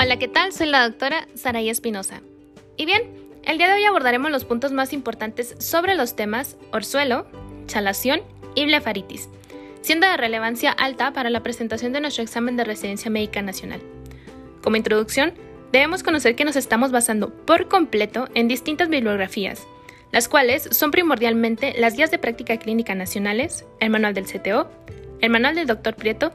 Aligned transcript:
Hola, 0.00 0.16
¿qué 0.16 0.28
tal? 0.28 0.52
Soy 0.52 0.68
la 0.68 0.88
doctora 0.88 1.26
Saraí 1.34 1.68
Espinosa. 1.68 2.20
Y 2.76 2.86
bien, 2.86 3.02
el 3.42 3.58
día 3.58 3.66
de 3.66 3.74
hoy 3.74 3.84
abordaremos 3.84 4.30
los 4.30 4.44
puntos 4.44 4.70
más 4.70 4.92
importantes 4.92 5.56
sobre 5.58 5.96
los 5.96 6.14
temas 6.14 6.56
orzuelo, 6.70 7.26
chalación 7.66 8.20
y 8.54 8.64
blefaritis, 8.66 9.28
siendo 9.80 10.06
de 10.06 10.16
relevancia 10.16 10.70
alta 10.70 11.12
para 11.12 11.30
la 11.30 11.42
presentación 11.42 11.92
de 11.92 12.00
nuestro 12.00 12.22
examen 12.22 12.56
de 12.56 12.62
residencia 12.62 13.10
médica 13.10 13.42
nacional. 13.42 13.80
Como 14.62 14.76
introducción, 14.76 15.34
debemos 15.72 16.04
conocer 16.04 16.36
que 16.36 16.44
nos 16.44 16.54
estamos 16.54 16.92
basando 16.92 17.34
por 17.34 17.66
completo 17.66 18.28
en 18.34 18.46
distintas 18.46 18.88
bibliografías, 18.88 19.66
las 20.12 20.28
cuales 20.28 20.68
son 20.70 20.92
primordialmente 20.92 21.74
las 21.76 21.96
guías 21.96 22.12
de 22.12 22.20
práctica 22.20 22.56
clínica 22.58 22.94
nacionales, 22.94 23.64
el 23.80 23.90
manual 23.90 24.14
del 24.14 24.26
CTO, 24.26 24.70
el 25.20 25.30
manual 25.30 25.56
del 25.56 25.66
Dr. 25.66 25.96
Prieto, 25.96 26.30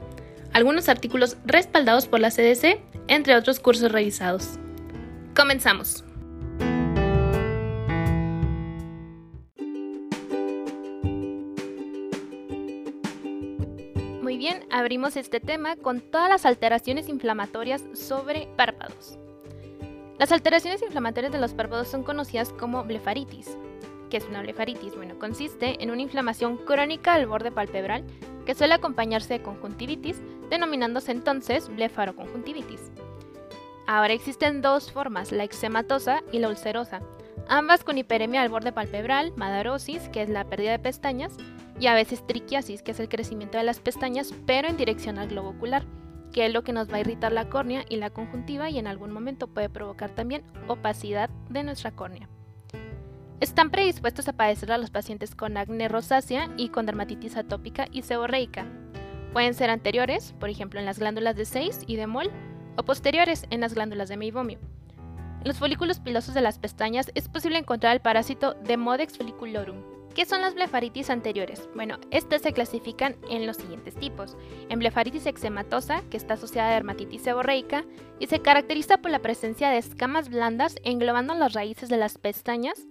algunos 0.52 0.90
artículos 0.90 1.38
respaldados 1.46 2.06
por 2.06 2.20
la 2.20 2.30
CDC, 2.30 2.78
entre 3.08 3.36
otros 3.36 3.60
cursos 3.60 3.92
revisados. 3.92 4.58
Comenzamos. 5.36 6.04
Muy 14.22 14.38
bien, 14.38 14.64
abrimos 14.70 15.16
este 15.16 15.40
tema 15.40 15.76
con 15.76 16.00
todas 16.00 16.28
las 16.28 16.46
alteraciones 16.46 17.08
inflamatorias 17.08 17.84
sobre 17.94 18.48
párpados. 18.56 19.18
Las 20.18 20.32
alteraciones 20.32 20.82
inflamatorias 20.82 21.32
de 21.32 21.40
los 21.40 21.52
párpados 21.54 21.88
son 21.88 22.04
conocidas 22.04 22.52
como 22.52 22.84
blefaritis. 22.84 23.58
¿Qué 24.10 24.18
es 24.18 24.24
una 24.28 24.42
blefaritis? 24.42 24.94
Bueno, 24.94 25.18
consiste 25.18 25.82
en 25.82 25.90
una 25.90 26.02
inflamación 26.02 26.56
crónica 26.56 27.18
del 27.18 27.26
borde 27.26 27.50
palpebral 27.50 28.04
que 28.46 28.54
suele 28.54 28.74
acompañarse 28.74 29.34
de 29.34 29.42
conjuntivitis, 29.42 30.22
denominándose 30.50 31.12
entonces 31.12 31.68
blefaroconjuntivitis. 31.68 32.92
Ahora 33.86 34.14
existen 34.14 34.62
dos 34.62 34.90
formas, 34.90 35.32
la 35.32 35.44
eczematosa 35.44 36.22
y 36.32 36.38
la 36.38 36.48
ulcerosa, 36.48 37.02
ambas 37.48 37.84
con 37.84 37.98
hiperemia 37.98 38.42
al 38.42 38.48
borde 38.48 38.72
palpebral, 38.72 39.32
madarosis, 39.36 40.08
que 40.08 40.22
es 40.22 40.28
la 40.28 40.44
pérdida 40.44 40.72
de 40.72 40.78
pestañas, 40.78 41.36
y 41.78 41.88
a 41.88 41.94
veces 41.94 42.26
triquiasis, 42.26 42.82
que 42.82 42.92
es 42.92 43.00
el 43.00 43.08
crecimiento 43.08 43.58
de 43.58 43.64
las 43.64 43.80
pestañas, 43.80 44.32
pero 44.46 44.68
en 44.68 44.76
dirección 44.76 45.18
al 45.18 45.28
globo 45.28 45.50
ocular, 45.50 45.84
que 46.32 46.46
es 46.46 46.52
lo 46.52 46.62
que 46.62 46.72
nos 46.72 46.90
va 46.90 46.96
a 46.96 47.00
irritar 47.00 47.32
la 47.32 47.48
córnea 47.48 47.84
y 47.88 47.96
la 47.96 48.10
conjuntiva 48.10 48.70
y 48.70 48.78
en 48.78 48.86
algún 48.86 49.12
momento 49.12 49.46
puede 49.46 49.68
provocar 49.68 50.10
también 50.10 50.42
opacidad 50.66 51.30
de 51.48 51.62
nuestra 51.62 51.92
córnea. 51.92 52.28
Están 53.40 53.70
predispuestos 53.70 54.28
a 54.28 54.32
padecer 54.32 54.72
a 54.72 54.78
los 54.78 54.90
pacientes 54.90 55.34
con 55.34 55.56
acné 55.56 55.88
rosácea 55.88 56.48
y 56.56 56.70
con 56.70 56.86
dermatitis 56.86 57.36
atópica 57.36 57.86
y 57.92 58.02
seborreica. 58.02 58.66
Pueden 59.34 59.54
ser 59.54 59.68
anteriores, 59.68 60.32
por 60.38 60.48
ejemplo 60.48 60.78
en 60.78 60.86
las 60.86 61.00
glándulas 61.00 61.34
de 61.34 61.44
6 61.44 61.80
y 61.88 61.96
de 61.96 62.06
Mol, 62.06 62.30
o 62.76 62.84
posteriores 62.84 63.46
en 63.50 63.60
las 63.60 63.74
glándulas 63.74 64.08
de 64.08 64.16
meibomio. 64.16 64.60
En 65.40 65.48
los 65.48 65.58
folículos 65.58 65.98
pilosos 65.98 66.34
de 66.34 66.40
las 66.40 66.60
pestañas 66.60 67.10
es 67.16 67.28
posible 67.28 67.58
encontrar 67.58 67.94
el 67.94 68.00
parásito 68.00 68.54
Demodex 68.54 69.18
folliculorum. 69.18 69.82
¿Qué 70.14 70.24
son 70.24 70.40
las 70.40 70.54
blefaritis 70.54 71.10
anteriores? 71.10 71.68
Bueno, 71.74 71.98
estas 72.12 72.42
se 72.42 72.52
clasifican 72.52 73.16
en 73.28 73.44
los 73.44 73.56
siguientes 73.56 73.96
tipos. 73.96 74.36
En 74.68 74.78
blefaritis 74.78 75.26
eczematosa, 75.26 76.02
que 76.10 76.16
está 76.16 76.34
asociada 76.34 76.68
a 76.68 76.74
dermatitis 76.74 77.22
seborreica 77.22 77.84
y 78.20 78.28
se 78.28 78.38
caracteriza 78.38 78.98
por 78.98 79.10
la 79.10 79.18
presencia 79.18 79.68
de 79.68 79.78
escamas 79.78 80.28
blandas 80.28 80.76
englobando 80.84 81.34
las 81.34 81.54
raíces 81.54 81.88
de 81.88 81.96
las 81.96 82.18
pestañas 82.18 82.86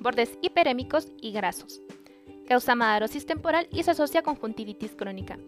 bordes 0.00 0.38
hiperémicos 0.42 1.06
y 1.22 1.30
grasos. 1.30 1.80
Causa 2.48 2.74
madarosis 2.74 3.26
temporal 3.26 3.68
y 3.70 3.84
se 3.84 3.92
asocia 3.92 4.20
a 4.20 4.24
conjuntivitis 4.24 4.96
crónica. 4.96 5.38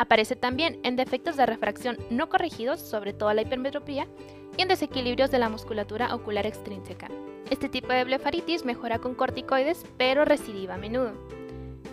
Aparece 0.00 0.34
también 0.34 0.80
en 0.82 0.96
defectos 0.96 1.36
de 1.36 1.44
refracción 1.44 1.98
no 2.08 2.30
corregidos, 2.30 2.80
sobre 2.80 3.12
todo 3.12 3.34
la 3.34 3.42
hipermetropía, 3.42 4.08
y 4.56 4.62
en 4.62 4.68
desequilibrios 4.68 5.30
de 5.30 5.38
la 5.38 5.50
musculatura 5.50 6.14
ocular 6.14 6.46
extrínseca. 6.46 7.08
Este 7.50 7.68
tipo 7.68 7.92
de 7.92 8.04
blefaritis 8.04 8.64
mejora 8.64 8.98
con 8.98 9.14
corticoides, 9.14 9.84
pero 9.98 10.24
recidiva 10.24 10.76
a 10.76 10.78
menudo. 10.78 11.12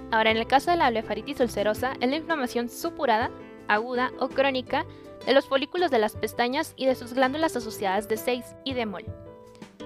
Ahora, 0.09 0.31
en 0.31 0.37
el 0.37 0.47
caso 0.47 0.71
de 0.71 0.77
la 0.77 0.89
blefaritis 0.89 1.41
ulcerosa, 1.41 1.95
es 1.99 2.09
la 2.09 2.15
inflamación 2.15 2.69
supurada, 2.69 3.29
aguda 3.67 4.13
o 4.21 4.29
crónica 4.29 4.85
de 5.25 5.33
los 5.33 5.45
folículos 5.45 5.91
de 5.91 5.99
las 5.99 6.15
pestañas 6.15 6.75
y 6.77 6.85
de 6.85 6.95
sus 6.95 7.11
glándulas 7.11 7.57
asociadas 7.57 8.07
de 8.07 8.15
6 8.15 8.45
y 8.63 8.73
de 8.73 8.85
mol. 8.85 9.03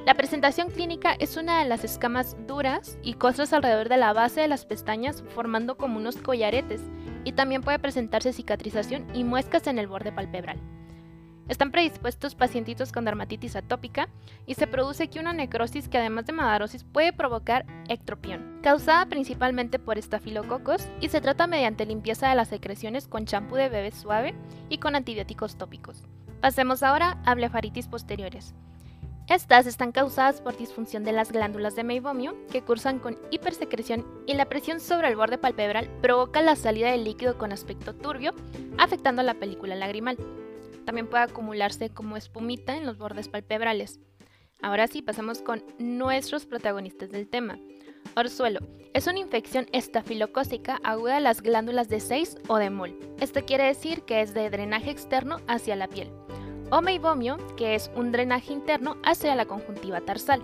La 0.06 0.14
presentación 0.14 0.70
clínica 0.70 1.16
es 1.18 1.38
una 1.38 1.64
de 1.64 1.68
las 1.68 1.84
escamas 1.84 2.36
duras 2.46 3.00
y 3.02 3.16
costras 3.16 3.52
alrededor 3.52 3.90
de 3.90 3.98
la 3.98 4.14
base 4.14 4.42
de 4.42 4.48
las 4.48 4.66
pestañas 4.66 5.24
formando 5.34 5.76
como 5.76 5.98
unos 5.98 6.18
collaretes 6.18 6.82
y 7.24 7.34
también 7.34 7.62
puede 7.62 7.80
presentarse 7.80 8.34
cicatrización 8.34 9.06
y 9.14 9.24
muescas 9.24 9.68
en 9.68 9.80
el 9.80 9.88
borde 9.88 10.12
palpebral. 10.12 10.60
Están 11.48 11.72
predispuestos 11.72 12.34
pacientitos 12.34 12.92
con 12.92 13.04
dermatitis 13.04 13.58
atópica 13.58 14.08
y 14.46 14.54
se 14.54 14.68
produce 14.68 15.04
aquí 15.04 15.20
una 15.20 15.34
necrosis 15.34 15.90
que 15.90 15.98
además 15.98 16.26
de 16.26 16.34
madarosis 16.34 16.86
puede 16.86 17.12
provocar 17.12 17.66
ectropión, 17.90 18.60
causada 18.64 19.06
principalmente 19.08 19.78
por 19.78 19.98
estafilococos 19.98 20.88
y 21.02 21.10
se 21.10 21.20
trata 21.20 21.48
mediante 21.48 21.86
limpieza 21.86 22.30
de 22.30 22.36
las 22.36 22.48
secreciones 22.48 23.08
con 23.08 23.26
champú 23.26 23.56
de 23.56 23.68
bebé 23.68 23.92
suave 23.92 24.34
y 24.70 24.78
con 24.78 24.96
antibióticos 24.96 25.58
tópicos. 25.58 26.04
Pasemos 26.40 26.84
ahora 26.84 27.22
a 27.26 27.36
blefaritis 27.36 27.88
posteriores. 27.88 28.56
Estas 29.32 29.66
están 29.66 29.94
causadas 29.94 30.42
por 30.42 30.58
disfunción 30.58 31.06
de 31.06 31.14
las 31.14 31.32
glándulas 31.32 31.74
de 31.74 31.86
meibomio 31.86 32.36
que 32.52 32.64
cursan 32.64 33.00
con 33.00 33.18
hipersecreción 33.32 34.06
y 34.28 34.34
la 34.34 34.50
presión 34.50 34.82
sobre 34.82 35.08
el 35.08 35.16
borde 35.16 35.38
palpebral 35.38 35.90
provoca 36.02 36.42
la 36.42 36.58
salida 36.58 36.92
de 36.92 36.98
líquido 36.98 37.38
con 37.38 37.54
aspecto 37.54 37.96
turbio, 37.96 38.34
afectando 38.78 39.24
la 39.24 39.36
película 39.36 39.74
lagrimal. 39.74 40.18
También 40.86 41.08
puede 41.08 41.24
acumularse 41.24 41.90
como 41.92 42.18
espumita 42.18 42.76
en 42.76 42.86
los 42.86 42.98
bordes 42.98 43.30
palpebrales. 43.30 44.02
Ahora 44.62 44.88
sí, 44.88 45.02
pasamos 45.02 45.42
con 45.42 45.64
nuestros 45.80 46.46
protagonistas 46.46 47.10
del 47.10 47.30
tema. 47.30 47.58
Orzuelo 48.18 48.60
es 48.94 49.08
una 49.08 49.20
infección 49.20 49.66
estafilocócica 49.72 50.82
aguda 50.84 51.16
de 51.16 51.22
las 51.22 51.40
glándulas 51.40 51.88
de 51.88 52.02
6 52.02 52.36
o 52.50 52.58
de 52.58 52.70
Mol. 52.70 53.00
Esto 53.22 53.46
quiere 53.46 53.64
decir 53.64 54.02
que 54.02 54.20
es 54.20 54.34
de 54.34 54.50
drenaje 54.50 54.92
externo 54.92 55.38
hacia 55.48 55.78
la 55.78 55.88
piel 55.88 56.12
o 56.72 56.82
meibomio, 56.82 57.38
que 57.56 57.76
es 57.76 57.92
un 57.96 58.12
drenaje 58.12 58.54
interno 58.54 58.98
hacia 59.04 59.36
la 59.36 59.46
conjuntiva 59.46 60.02
tarsal. 60.02 60.42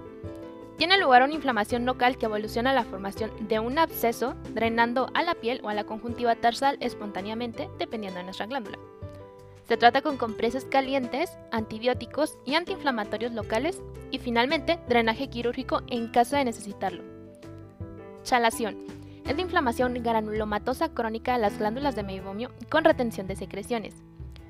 Tiene 0.78 1.00
lugar 1.00 1.24
una 1.24 1.34
inflamación 1.34 1.86
local 1.86 2.18
que 2.18 2.26
evoluciona 2.26 2.70
a 2.70 2.76
la 2.76 2.84
formación 2.84 3.32
de 3.48 3.60
un 3.60 3.80
absceso, 3.80 4.36
drenando 4.54 5.10
a 5.16 5.24
la 5.24 5.34
piel 5.34 5.60
o 5.64 5.70
a 5.70 5.74
la 5.74 5.86
conjuntiva 5.86 6.36
tarsal 6.36 6.78
espontáneamente, 6.82 7.68
dependiendo 7.80 8.20
de 8.20 8.26
nuestra 8.26 8.46
glándula. 8.46 8.78
Se 9.68 9.76
trata 9.76 10.02
con 10.02 10.18
compresas 10.18 10.66
calientes, 10.66 11.38
antibióticos 11.52 12.38
y 12.46 12.56
antiinflamatorios 12.56 13.34
locales 13.34 13.82
y 14.12 14.20
finalmente 14.20 14.80
drenaje 14.88 15.30
quirúrgico 15.30 15.82
en 15.88 16.09
caso 16.09 16.36
de 16.36 16.46
necesitarlo. 16.46 17.04
Chalación. 18.24 18.78
Es 19.26 19.36
la 19.36 19.42
inflamación 19.42 19.94
granulomatosa 19.96 20.94
crónica 20.94 21.34
de 21.34 21.40
las 21.40 21.58
glándulas 21.58 21.96
de 21.96 22.04
meibomio 22.04 22.52
con 22.70 22.86
retención 22.86 23.28
de 23.28 23.36
secreciones. 23.36 23.96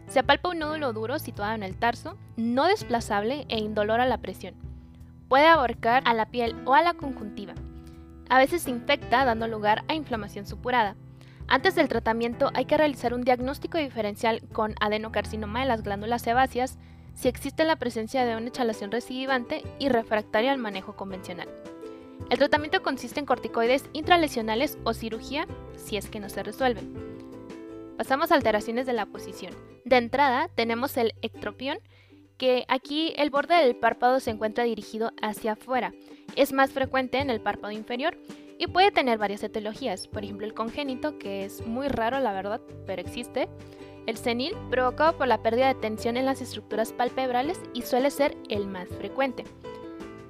Se 0.07 0.19
apalpa 0.19 0.49
un 0.49 0.59
nódulo 0.59 0.93
duro 0.93 1.19
situado 1.19 1.53
en 1.53 1.63
el 1.63 1.75
tarso, 1.75 2.17
no 2.37 2.65
desplazable 2.65 3.45
e 3.49 3.59
indolor 3.59 3.99
a 3.99 4.05
la 4.05 4.19
presión. 4.19 4.55
Puede 5.27 5.47
abarcar 5.47 6.01
a 6.05 6.13
la 6.13 6.27
piel 6.27 6.55
o 6.65 6.73
a 6.73 6.81
la 6.81 6.93
conjuntiva. 6.93 7.53
A 8.29 8.39
veces 8.39 8.61
se 8.61 8.69
infecta 8.69 9.25
dando 9.25 9.47
lugar 9.47 9.83
a 9.87 9.93
inflamación 9.93 10.45
supurada. 10.45 10.95
Antes 11.49 11.75
del 11.75 11.89
tratamiento 11.89 12.51
hay 12.53 12.65
que 12.65 12.77
realizar 12.77 13.13
un 13.13 13.23
diagnóstico 13.23 13.77
diferencial 13.77 14.41
con 14.53 14.75
adenocarcinoma 14.79 15.61
de 15.61 15.65
las 15.65 15.83
glándulas 15.83 16.21
sebáceas 16.21 16.77
si 17.13 17.27
existe 17.27 17.63
la 17.63 17.77
presencia 17.77 18.25
de 18.25 18.35
una 18.35 18.47
echalación 18.47 18.91
recidivante 18.91 19.63
y 19.79 19.89
refractaria 19.89 20.51
al 20.51 20.57
manejo 20.57 20.95
convencional. 20.95 21.47
El 22.29 22.37
tratamiento 22.37 22.81
consiste 22.81 23.19
en 23.19 23.25
corticoides 23.25 23.89
intralesionales 23.93 24.77
o 24.83 24.93
cirugía 24.93 25.47
si 25.75 25.97
es 25.97 26.09
que 26.09 26.19
no 26.19 26.29
se 26.29 26.43
resuelve. 26.43 26.81
Pasamos 27.97 28.31
a 28.31 28.35
alteraciones 28.35 28.85
de 28.85 28.93
la 28.93 29.07
posición. 29.07 29.53
De 29.83 29.97
entrada 29.97 30.49
tenemos 30.53 30.95
el 30.97 31.13
ectropión, 31.23 31.79
que 32.37 32.63
aquí 32.67 33.13
el 33.17 33.31
borde 33.31 33.55
del 33.55 33.75
párpado 33.75 34.19
se 34.19 34.29
encuentra 34.29 34.65
dirigido 34.65 35.11
hacia 35.19 35.53
afuera. 35.53 35.93
Es 36.35 36.53
más 36.53 36.69
frecuente 36.71 37.17
en 37.17 37.31
el 37.31 37.41
párpado 37.41 37.71
inferior 37.71 38.15
y 38.59 38.67
puede 38.67 38.91
tener 38.91 39.17
varias 39.17 39.41
etiologías, 39.43 40.07
por 40.07 40.23
ejemplo 40.23 40.45
el 40.45 40.53
congénito, 40.53 41.17
que 41.17 41.43
es 41.43 41.65
muy 41.65 41.87
raro 41.87 42.19
la 42.19 42.33
verdad, 42.33 42.61
pero 42.85 43.01
existe. 43.01 43.49
El 44.05 44.17
senil, 44.17 44.53
provocado 44.69 45.17
por 45.17 45.27
la 45.27 45.41
pérdida 45.41 45.67
de 45.67 45.81
tensión 45.81 46.17
en 46.17 46.25
las 46.25 46.39
estructuras 46.39 46.93
palpebrales 46.93 47.59
y 47.73 47.81
suele 47.81 48.11
ser 48.11 48.37
el 48.47 48.67
más 48.67 48.87
frecuente. 48.89 49.43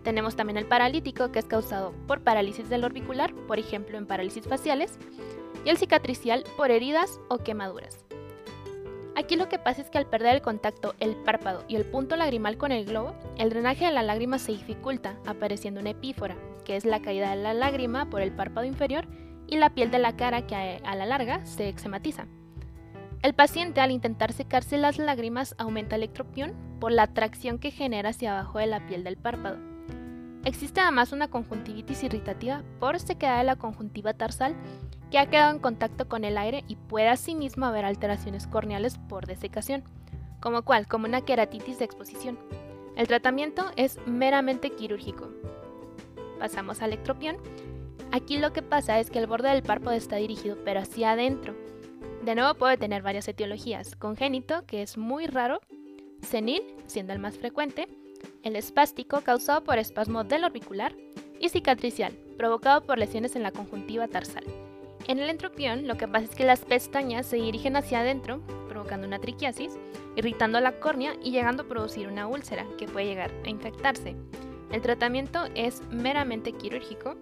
Tenemos 0.03 0.37
también 0.37 0.57
el 0.57 0.65
paralítico, 0.65 1.33
que 1.33 1.39
es 1.39 1.45
causado 1.45 1.93
por 2.07 2.21
parálisis 2.21 2.69
del 2.69 2.85
orbicular, 2.85 3.35
por 3.45 3.59
ejemplo 3.59 3.97
en 3.97 4.07
parálisis 4.07 4.47
faciales, 4.47 4.97
y 5.65 5.69
el 5.69 5.77
cicatricial 5.77 6.43
por 6.55 6.71
heridas 6.71 7.19
o 7.29 7.37
quemaduras. 7.39 8.05
Aquí 9.15 9.35
lo 9.35 9.49
que 9.49 9.57
pasa 9.57 9.81
es 9.81 9.89
que 9.89 9.97
al 9.97 10.05
perder 10.05 10.35
el 10.35 10.41
contacto 10.43 10.93
el 10.99 11.15
párpado 11.15 11.63
y 11.67 11.75
el 11.75 11.85
punto 11.85 12.15
lagrimal 12.15 12.57
con 12.57 12.71
el 12.71 12.85
globo, 12.85 13.15
el 13.37 13.49
drenaje 13.49 13.85
de 13.85 13.91
la 13.91 14.03
lágrima 14.03 14.37
se 14.37 14.51
dificulta, 14.51 15.17
apareciendo 15.25 15.79
una 15.81 15.89
epífora, 15.89 16.35
que 16.65 16.75
es 16.75 16.85
la 16.85 17.01
caída 17.01 17.31
de 17.31 17.41
la 17.41 17.55
lágrima 17.55 18.09
por 18.09 18.21
el 18.21 18.31
párpado 18.31 18.67
inferior, 18.67 19.07
y 19.47 19.57
la 19.57 19.71
piel 19.71 19.89
de 19.89 19.99
la 19.99 20.15
cara 20.15 20.45
que 20.45 20.55
a 20.55 20.95
la 20.95 21.05
larga 21.05 21.43
se 21.45 21.69
eczematiza. 21.69 22.27
El 23.23 23.33
paciente 23.33 23.81
al 23.81 23.91
intentar 23.91 24.33
secarse 24.33 24.77
las 24.77 24.99
lágrimas 24.99 25.55
aumenta 25.57 25.95
el 25.95 26.03
ectropión 26.03 26.53
por 26.79 26.91
la 26.91 27.03
atracción 27.03 27.57
que 27.57 27.71
genera 27.71 28.09
hacia 28.09 28.37
abajo 28.37 28.59
de 28.59 28.67
la 28.67 28.85
piel 28.85 29.03
del 29.03 29.17
párpado. 29.17 29.57
Existe 30.45 30.79
además 30.79 31.11
una 31.11 31.27
conjuntivitis 31.27 32.03
irritativa 32.03 32.61
por 32.79 32.99
sequedad 32.99 33.39
de 33.39 33.43
la 33.43 33.55
conjuntiva 33.55 34.13
tarsal 34.13 34.55
que 35.11 35.19
ha 35.19 35.29
quedado 35.29 35.51
en 35.51 35.59
contacto 35.59 36.07
con 36.07 36.23
el 36.23 36.37
aire 36.37 36.63
y 36.67 36.75
puede 36.75 37.09
asimismo 37.09 37.65
haber 37.65 37.85
alteraciones 37.85 38.47
corneales 38.47 38.97
por 38.97 39.25
desecación, 39.25 39.83
como 40.39 40.63
cual, 40.63 40.87
como 40.87 41.05
una 41.05 41.21
queratitis 41.21 41.79
de 41.79 41.85
exposición. 41.85 42.37
El 42.95 43.07
tratamiento 43.07 43.65
es 43.75 43.99
meramente 44.05 44.71
quirúrgico. 44.71 45.29
Pasamos 46.39 46.81
al 46.81 46.93
ectropión. 46.93 47.37
Aquí 48.11 48.37
lo 48.37 48.53
que 48.53 48.61
pasa 48.61 48.99
es 48.99 49.09
que 49.09 49.19
el 49.19 49.27
borde 49.27 49.49
del 49.49 49.63
párpado 49.63 49.95
está 49.95 50.15
dirigido 50.15 50.57
pero 50.63 50.79
hacia 50.79 51.11
adentro, 51.11 51.53
de 52.27 52.35
nuevo 52.35 52.55
puede 52.55 52.75
tener 52.75 53.03
varias 53.03 53.29
etiologías, 53.29 53.95
congénito, 53.95 54.65
que 54.65 54.81
es 54.81 54.97
muy 54.97 55.27
raro, 55.27 55.61
senil, 56.21 56.61
siendo 56.85 57.13
el 57.13 57.19
más 57.19 57.37
frecuente, 57.37 57.87
el 58.43 58.57
espástico, 58.57 59.21
causado 59.21 59.63
por 59.63 59.77
espasmo 59.77 60.25
del 60.25 60.43
orbicular, 60.43 60.93
y 61.39 61.47
cicatricial, 61.47 62.11
provocado 62.37 62.81
por 62.81 62.97
lesiones 62.97 63.37
en 63.37 63.43
la 63.43 63.51
conjuntiva 63.51 64.09
tarsal. 64.09 64.43
En 65.05 65.19
el 65.19 65.29
entropión, 65.29 65.87
lo 65.87 65.95
que 65.95 66.07
pasa 66.07 66.25
es 66.25 66.35
que 66.35 66.45
las 66.45 66.65
pestañas 66.65 67.25
se 67.25 67.37
dirigen 67.37 67.75
hacia 67.75 68.01
adentro, 68.01 68.41
provocando 68.67 69.07
una 69.07 69.19
triquiasis, 69.19 69.77
irritando 70.15 70.59
la 70.59 70.79
córnea 70.79 71.15
y 71.23 71.31
llegando 71.31 71.63
a 71.63 71.67
producir 71.67 72.07
una 72.07 72.27
úlcera, 72.27 72.65
que 72.77 72.87
puede 72.87 73.05
llegar 73.05 73.31
a 73.45 73.49
infectarse. 73.49 74.15
El 74.71 74.81
tratamiento 74.81 75.45
es 75.55 75.81
meramente 75.91 76.51
quirúrgico. 76.51 77.15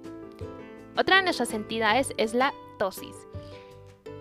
Otra 0.97 1.17
de 1.17 1.23
nuestras 1.23 1.53
entidades 1.53 2.13
es 2.17 2.33
la 2.33 2.53
tosis. 2.79 3.15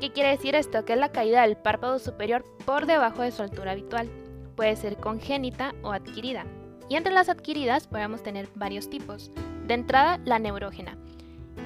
¿Qué 0.00 0.12
quiere 0.12 0.30
decir 0.30 0.54
esto? 0.54 0.84
Que 0.84 0.94
es 0.94 0.98
la 0.98 1.12
caída 1.12 1.42
del 1.42 1.56
párpado 1.56 1.98
superior 1.98 2.44
por 2.66 2.84
debajo 2.84 3.22
de 3.22 3.30
su 3.30 3.42
altura 3.42 3.72
habitual. 3.72 4.10
Puede 4.56 4.76
ser 4.76 4.96
congénita 4.96 5.74
o 5.82 5.92
adquirida. 5.92 6.44
Y 6.88 6.96
entre 6.96 7.14
las 7.14 7.28
adquiridas 7.28 7.86
podemos 7.86 8.22
tener 8.22 8.48
varios 8.54 8.90
tipos. 8.90 9.30
De 9.66 9.74
entrada, 9.74 10.20
la 10.24 10.38
neurógena. 10.38 10.98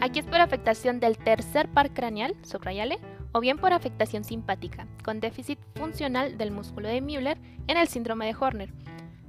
Aquí 0.01 0.21
es 0.21 0.27
por 0.27 0.41
afectación 0.41 1.01
del 1.01 1.19
tercer 1.19 1.69
par 1.69 1.93
craneal, 1.93 2.37
subrayale, 2.43 2.99
o 3.33 3.41
bien 3.41 3.59
por 3.59 3.73
afectación 3.73 4.25
simpática, 4.25 4.87
con 5.05 5.21
déficit 5.21 5.59
funcional 5.75 6.39
del 6.39 6.51
músculo 6.51 6.89
de 6.89 7.01
Müller 7.01 7.39
en 7.67 7.77
el 7.77 7.89
síndrome 7.89 8.27
de 8.27 8.37
Horner. 8.39 8.73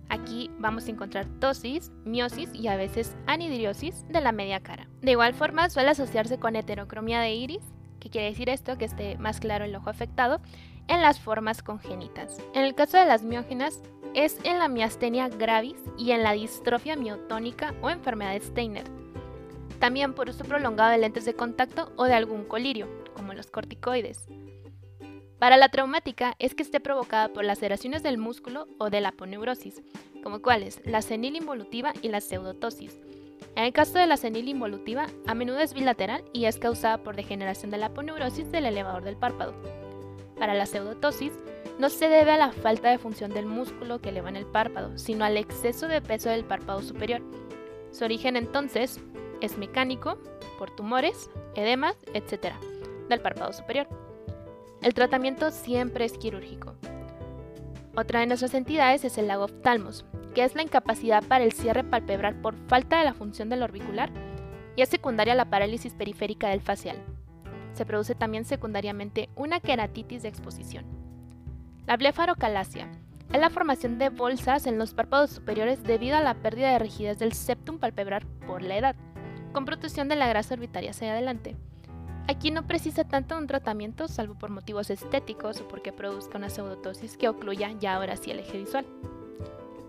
Aquí 0.10 0.50
vamos 0.60 0.88
a 0.88 0.92
encontrar 0.92 1.26
tosis, 1.40 1.92
miosis 2.06 2.50
y 2.54 2.68
a 2.68 2.76
veces 2.76 3.16
anidriosis 3.28 4.08
de 4.08 4.22
la 4.22 4.32
media 4.32 4.60
cara. 4.60 4.88
De 5.02 5.12
igual 5.12 5.34
forma, 5.34 5.70
suele 5.70 5.90
asociarse 5.90 6.40
con 6.40 6.56
heterocromía 6.56 7.20
de 7.20 7.34
iris, 7.34 7.64
¿Qué 8.00 8.10
quiere 8.10 8.30
decir 8.30 8.50
esto? 8.50 8.78
Que 8.78 8.86
esté 8.86 9.18
más 9.18 9.40
claro 9.40 9.66
el 9.66 9.76
ojo 9.76 9.90
afectado 9.90 10.40
en 10.88 11.02
las 11.02 11.20
formas 11.20 11.62
congénitas. 11.62 12.42
En 12.54 12.64
el 12.64 12.76
caso 12.76 12.98
de 12.98 13.06
las 13.06 13.24
miógenas, 13.24 13.82
es 14.16 14.38
en 14.44 14.58
la 14.58 14.68
miastenia 14.68 15.30
gravis 15.30 15.78
y 15.98 16.12
en 16.12 16.24
la 16.24 16.32
distrofia 16.32 16.96
miotónica 16.96 17.76
o 17.82 17.90
enfermedad 17.90 18.34
de 18.34 18.42
Steiner. 18.42 18.86
También 19.80 20.14
por 20.14 20.30
uso 20.30 20.44
prolongado 20.44 20.92
de 20.92 20.98
lentes 20.98 21.26
de 21.26 21.34
contacto 21.34 21.92
o 21.96 22.06
de 22.06 22.14
algún 22.14 22.46
colirio, 22.46 22.88
como 23.16 23.34
los 23.34 23.48
corticoides. 23.48 24.28
Para 25.40 25.58
la 25.58 25.70
traumática 25.70 26.36
es 26.38 26.54
que 26.54 26.64
esté 26.64 26.80
provocada 26.80 27.30
por 27.30 27.46
laceraciones 27.46 28.04
del 28.04 28.18
músculo 28.18 28.68
o 28.78 28.90
de 28.90 29.00
la 29.02 29.10
aponeurosis, 29.10 29.82
como 30.22 30.42
cuáles 30.42 30.82
la 30.86 31.02
senil 31.02 31.38
involutiva 31.38 31.94
y 32.02 32.10
la 32.10 32.20
pseudotosis, 32.20 33.00
en 33.56 33.66
el 33.66 33.74
caso 33.74 34.00
de 34.00 34.08
la 34.08 34.18
senil 34.18 34.48
involutiva, 34.48 35.08
a 35.28 35.34
menudo 35.34 35.60
es 35.60 35.74
bilateral 35.74 36.24
y 36.34 36.46
es 36.46 36.58
causada 36.58 37.00
por 37.00 37.16
degeneración 37.16 37.72
de 37.72 37.78
la 37.78 37.88
aponeurosis 37.88 38.52
del 38.52 38.66
elevador 38.66 39.04
del 39.04 39.18
párpado. 39.18 39.54
Para 40.38 40.54
la 40.54 40.66
pseudotosis, 40.66 41.34
no 41.78 41.90
se 41.90 42.08
debe 42.08 42.32
a 42.32 42.38
la 42.38 42.52
falta 42.52 42.90
de 42.90 42.98
función 42.98 43.34
del 43.34 43.46
músculo 43.46 44.00
que 44.00 44.10
eleva 44.10 44.30
en 44.30 44.38
el 44.38 44.46
párpado, 44.46 44.98
sino 44.98 45.26
al 45.26 45.36
exceso 45.36 45.88
de 45.88 46.02
peso 46.02 46.30
del 46.30 46.46
párpado 46.46 46.82
superior. 46.82 47.22
Su 47.92 48.06
origen 48.06 48.38
entonces 48.38 49.00
es 49.42 49.58
mecánico, 49.58 50.18
por 50.58 50.72
tumores, 50.72 51.30
edemas, 51.56 51.96
etc., 52.14 52.54
del 53.08 53.22
párpado 53.22 53.54
superior. 53.54 53.88
El 54.82 54.94
tratamiento 54.94 55.52
siempre 55.52 56.06
es 56.06 56.18
quirúrgico. 56.18 56.76
Otra 57.96 58.22
de 58.22 58.28
nuestras 58.28 58.54
entidades 58.54 59.04
es 59.04 59.18
el 59.18 59.28
lago 59.28 59.46
oftalmos, 59.46 60.06
que 60.34 60.44
es 60.44 60.56
la 60.56 60.64
incapacidad 60.64 61.24
para 61.24 61.44
el 61.44 61.52
cierre 61.52 61.84
palpebral 61.84 62.36
por 62.36 62.56
falta 62.68 63.00
de 63.00 63.06
la 63.06 63.14
función 63.14 63.50
del 63.50 63.64
orbicular 63.64 64.10
y 64.76 64.82
es 64.82 64.90
secundaria 64.90 65.34
a 65.34 65.36
la 65.36 65.50
parálisis 65.50 65.94
periférica 65.94 66.50
del 66.50 66.62
facial. 66.62 66.98
Se 67.74 67.86
produce 67.86 68.16
también 68.16 68.46
secundariamente 68.46 69.30
una 69.36 69.60
queratitis 69.60 70.22
de 70.22 70.30
exposición. 70.30 70.86
La 71.88 71.98
blefarocalasia 71.98 72.88
es 73.34 73.40
la 73.40 73.50
formación 73.50 73.98
de 73.98 74.10
bolsas 74.10 74.66
en 74.68 74.78
los 74.78 74.94
párpados 74.94 75.32
superiores 75.32 75.84
debido 75.84 76.16
a 76.16 76.22
la 76.22 76.36
pérdida 76.36 76.72
de 76.72 76.80
rigidez 76.80 77.20
del 77.20 77.34
septum 77.34 77.80
palpebral 77.80 78.26
por 78.48 78.62
la 78.62 78.78
edad, 78.78 78.96
con 79.52 79.66
protección 79.66 80.08
de 80.08 80.16
la 80.16 80.28
grasa 80.28 80.54
orbitaria 80.54 80.92
hacia 80.92 81.12
adelante. 81.12 81.56
Aquí 82.28 82.52
no 82.52 82.68
precisa 82.68 83.04
tanto 83.04 83.38
un 83.38 83.48
tratamiento 83.48 84.08
salvo 84.08 84.36
por 84.36 84.52
motivos 84.52 84.90
estéticos 84.92 85.62
o 85.62 85.68
porque 85.68 85.92
produzca 85.92 86.38
una 86.38 86.50
pseudotosis 86.50 87.18
que 87.18 87.28
ocluya 87.28 87.72
ya 87.80 87.96
ahora 87.96 88.16
sí 88.18 88.30
el 88.30 88.40
eje 88.40 88.60
visual. 88.60 88.86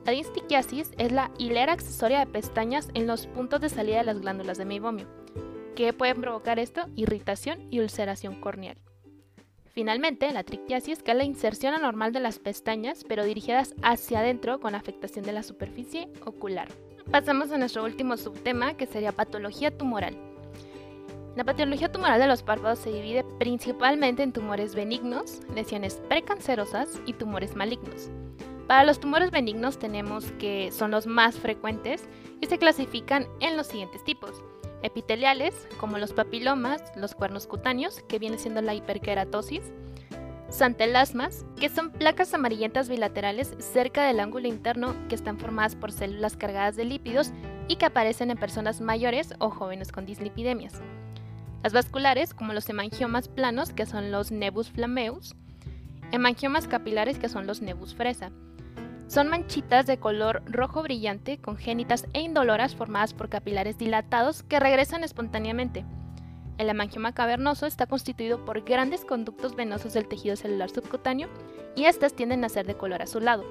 La 0.07 0.13
distiquiasis 0.13 0.91
es 0.97 1.13
la 1.13 1.31
hilera 1.37 1.75
accesoria 1.75 2.21
de 2.21 2.27
pestañas 2.27 2.89
en 2.95 3.07
los 3.07 3.27
puntos 3.27 3.61
de 3.61 3.69
salida 3.69 3.99
de 3.99 4.05
las 4.05 4.21
glándulas 4.21 4.57
de 4.57 4.65
meibomio, 4.65 5.07
que 5.77 5.93
pueden 5.93 6.23
provocar 6.23 6.59
esto 6.59 6.87
irritación 6.97 7.67
y 7.71 7.81
ulceración 7.81 8.41
corneal. 8.41 8.79
Finalmente, 9.73 10.33
la 10.33 10.43
triquiasis, 10.43 11.03
que 11.03 11.13
es 11.13 11.17
la 11.17 11.25
inserción 11.25 11.75
anormal 11.75 12.13
de 12.13 12.21
las 12.21 12.39
pestañas, 12.39 13.05
pero 13.07 13.25
dirigidas 13.25 13.75
hacia 13.83 14.21
adentro 14.21 14.61
con 14.61 14.75
afectación 14.75 15.25
de 15.25 15.33
la 15.33 15.43
superficie 15.43 16.09
ocular. 16.25 16.69
Pasamos 17.11 17.51
a 17.51 17.59
nuestro 17.59 17.83
último 17.83 18.17
subtema, 18.17 18.75
que 18.75 18.87
sería 18.87 19.11
patología 19.11 19.77
tumoral. 19.77 20.17
La 21.35 21.43
patología 21.43 21.91
tumoral 21.91 22.21
de 22.21 22.29
los 22.29 22.45
párpados 22.45 22.79
se 22.79 22.93
divide 22.93 23.25
principalmente 23.41 24.23
en 24.23 24.33
tumores 24.33 24.77
benignos, 24.77 25.41
lesiones 25.57 26.01
precancerosas 26.09 27.01
y 27.07 27.15
tumores 27.15 27.57
malignos. 27.57 28.11
Para 28.69 28.85
los 28.85 29.01
tumores 29.01 29.33
benignos 29.33 29.77
tenemos 29.77 30.31
que 30.39 30.71
son 30.71 30.93
los 30.93 31.09
más 31.09 31.37
frecuentes 31.37 32.05
y 32.41 32.47
se 32.47 32.59
clasifican 32.59 33.27
en 33.41 33.57
los 33.57 33.67
siguientes 33.67 34.05
tipos. 34.05 34.45
Epiteliales, 34.85 35.67
como 35.79 35.99
los 35.99 36.13
papilomas, 36.13 36.81
los 36.95 37.17
cuernos 37.17 37.49
cutáneos, 37.49 38.03
que 38.07 38.21
viene 38.21 38.39
siendo 38.39 38.63
la 38.63 38.75
hiperkeratosis, 38.75 39.63
santelasmas, 40.51 41.47
que 41.59 41.69
son 41.69 41.91
placas 41.91 42.35
amarillentas 42.35 42.89
bilaterales 42.89 43.55
cerca 43.59 44.05
del 44.05 44.21
ángulo 44.21 44.49
interno 44.49 44.95
que 45.09 45.15
están 45.15 45.39
formadas 45.39 45.77
por 45.77 45.93
células 45.93 46.37
cargadas 46.37 46.77
de 46.77 46.85
lípidos 46.85 47.33
y 47.69 47.77
que 47.77 47.87
aparecen 47.87 48.31
en 48.31 48.39
personas 48.39 48.81
mayores 48.81 49.35
o 49.39 49.51
jóvenes 49.51 49.93
con 49.93 50.07
dislipidemias. 50.07 50.83
Las 51.63 51.73
vasculares, 51.73 52.35
como 52.35 52.53
los 52.53 52.69
hemangiomas 52.69 53.29
planos, 53.29 53.73
que 53.73 53.87
son 53.87 54.11
los 54.11 54.33
nebus 54.33 54.71
flameus, 54.71 55.37
hemangiomas 56.11 56.67
capilares, 56.67 57.19
que 57.19 57.29
son 57.29 57.47
los 57.47 57.63
nebus 57.63 57.95
fresa, 57.95 58.33
son 59.07 59.29
manchitas 59.29 59.87
de 59.87 59.99
color 59.99 60.43
rojo 60.47 60.83
brillante, 60.83 61.39
congénitas 61.39 62.07
e 62.13 62.21
indoloras 62.21 62.75
formadas 62.75 63.13
por 63.13 63.29
capilares 63.29 63.77
dilatados 63.77 64.43
que 64.45 64.61
regresan 64.61 65.05
espontáneamente. 65.05 65.85
El 66.61 66.69
hemangioma 66.69 67.15
cavernoso 67.15 67.65
está 67.65 67.87
constituido 67.87 68.45
por 68.45 68.61
grandes 68.61 69.07
conductos 69.07 69.57
venosos 69.57 69.95
del 69.95 70.07
tejido 70.07 70.37
celular 70.37 70.69
subcutáneo 70.69 71.31
y 71.75 71.87
estas 71.87 72.13
tienden 72.13 72.45
a 72.45 72.51
ser 72.51 72.67
de 72.67 72.75
color 72.75 73.01
azulado. 73.01 73.47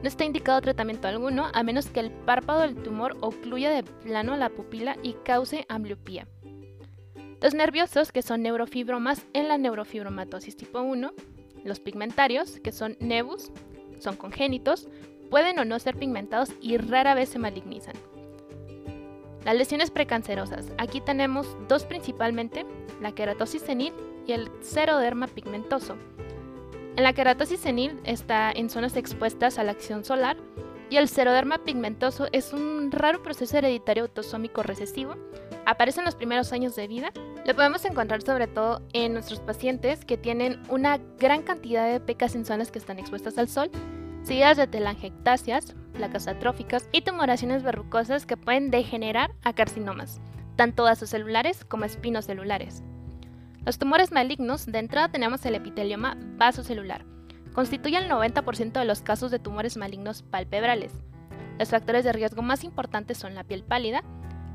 No 0.00 0.06
está 0.06 0.24
indicado 0.24 0.60
tratamiento 0.60 1.08
alguno 1.08 1.48
a 1.52 1.64
menos 1.64 1.88
que 1.88 1.98
el 1.98 2.12
párpado 2.12 2.60
del 2.60 2.76
tumor 2.76 3.16
ocluya 3.20 3.70
de 3.70 3.82
plano 3.82 4.36
la 4.36 4.48
pupila 4.48 4.96
y 5.02 5.14
cause 5.24 5.66
ambliopía. 5.68 6.28
Los 7.42 7.54
nerviosos, 7.54 8.12
que 8.12 8.22
son 8.22 8.42
neurofibromas 8.42 9.26
en 9.32 9.48
la 9.48 9.58
neurofibromatosis 9.58 10.56
tipo 10.56 10.80
1, 10.82 11.12
los 11.64 11.80
pigmentarios, 11.80 12.60
que 12.60 12.70
son 12.70 12.96
nebus, 13.00 13.50
son 13.98 14.14
congénitos, 14.14 14.86
pueden 15.30 15.58
o 15.58 15.64
no 15.64 15.80
ser 15.80 15.96
pigmentados 15.96 16.52
y 16.60 16.76
rara 16.76 17.14
vez 17.14 17.30
se 17.30 17.40
malignizan. 17.40 17.96
Las 19.44 19.56
lesiones 19.56 19.90
precancerosas. 19.90 20.66
Aquí 20.78 21.00
tenemos 21.00 21.56
dos 21.68 21.84
principalmente, 21.84 22.66
la 23.00 23.12
queratosis 23.12 23.62
senil 23.62 23.92
y 24.26 24.32
el 24.32 24.50
xeroderma 24.62 25.26
pigmentoso. 25.26 25.96
En 26.96 27.04
la 27.04 27.12
queratosis 27.12 27.60
senil 27.60 27.98
está 28.04 28.52
en 28.52 28.68
zonas 28.68 28.96
expuestas 28.96 29.58
a 29.58 29.64
la 29.64 29.72
acción 29.72 30.04
solar 30.04 30.36
y 30.90 30.96
el 30.96 31.08
xeroderma 31.08 31.58
pigmentoso 31.58 32.28
es 32.32 32.52
un 32.52 32.90
raro 32.90 33.22
proceso 33.22 33.56
hereditario 33.56 34.04
autosómico 34.04 34.62
recesivo. 34.62 35.14
Aparece 35.64 36.00
en 36.00 36.06
los 36.06 36.16
primeros 36.16 36.52
años 36.52 36.74
de 36.76 36.88
vida. 36.88 37.10
Lo 37.46 37.54
podemos 37.54 37.84
encontrar 37.84 38.22
sobre 38.22 38.48
todo 38.48 38.82
en 38.92 39.12
nuestros 39.12 39.40
pacientes 39.40 40.04
que 40.04 40.18
tienen 40.18 40.62
una 40.68 40.98
gran 41.18 41.42
cantidad 41.42 41.90
de 41.90 42.00
pecas 42.00 42.34
en 42.34 42.44
zonas 42.44 42.70
que 42.70 42.78
están 42.78 42.98
expuestas 42.98 43.38
al 43.38 43.48
sol 43.48 43.70
seguidas 44.22 44.56
de 44.56 44.66
telangiectasias, 44.66 45.74
placas 46.00 46.28
atróficas 46.28 46.88
y 46.92 47.02
tumoraciones 47.02 47.62
verrucosas 47.62 48.24
que 48.24 48.38
pueden 48.38 48.70
degenerar 48.70 49.32
a 49.44 49.52
carcinomas, 49.52 50.18
tanto 50.56 50.84
vasocelulares 50.84 51.62
como 51.66 51.84
espinocelulares. 51.84 52.82
Los 53.66 53.76
tumores 53.76 54.10
malignos, 54.10 54.64
de 54.64 54.78
entrada 54.78 55.10
tenemos 55.10 55.44
el 55.44 55.56
epitelioma 55.56 56.16
vasocelular. 56.38 57.04
Constituye 57.52 57.98
el 57.98 58.08
90% 58.08 58.72
de 58.72 58.84
los 58.86 59.02
casos 59.02 59.30
de 59.30 59.40
tumores 59.40 59.76
malignos 59.76 60.22
palpebrales. 60.22 60.94
Los 61.58 61.68
factores 61.68 62.02
de 62.04 62.14
riesgo 62.14 62.40
más 62.40 62.64
importantes 62.64 63.18
son 63.18 63.34
la 63.34 63.44
piel 63.44 63.62
pálida, 63.62 64.02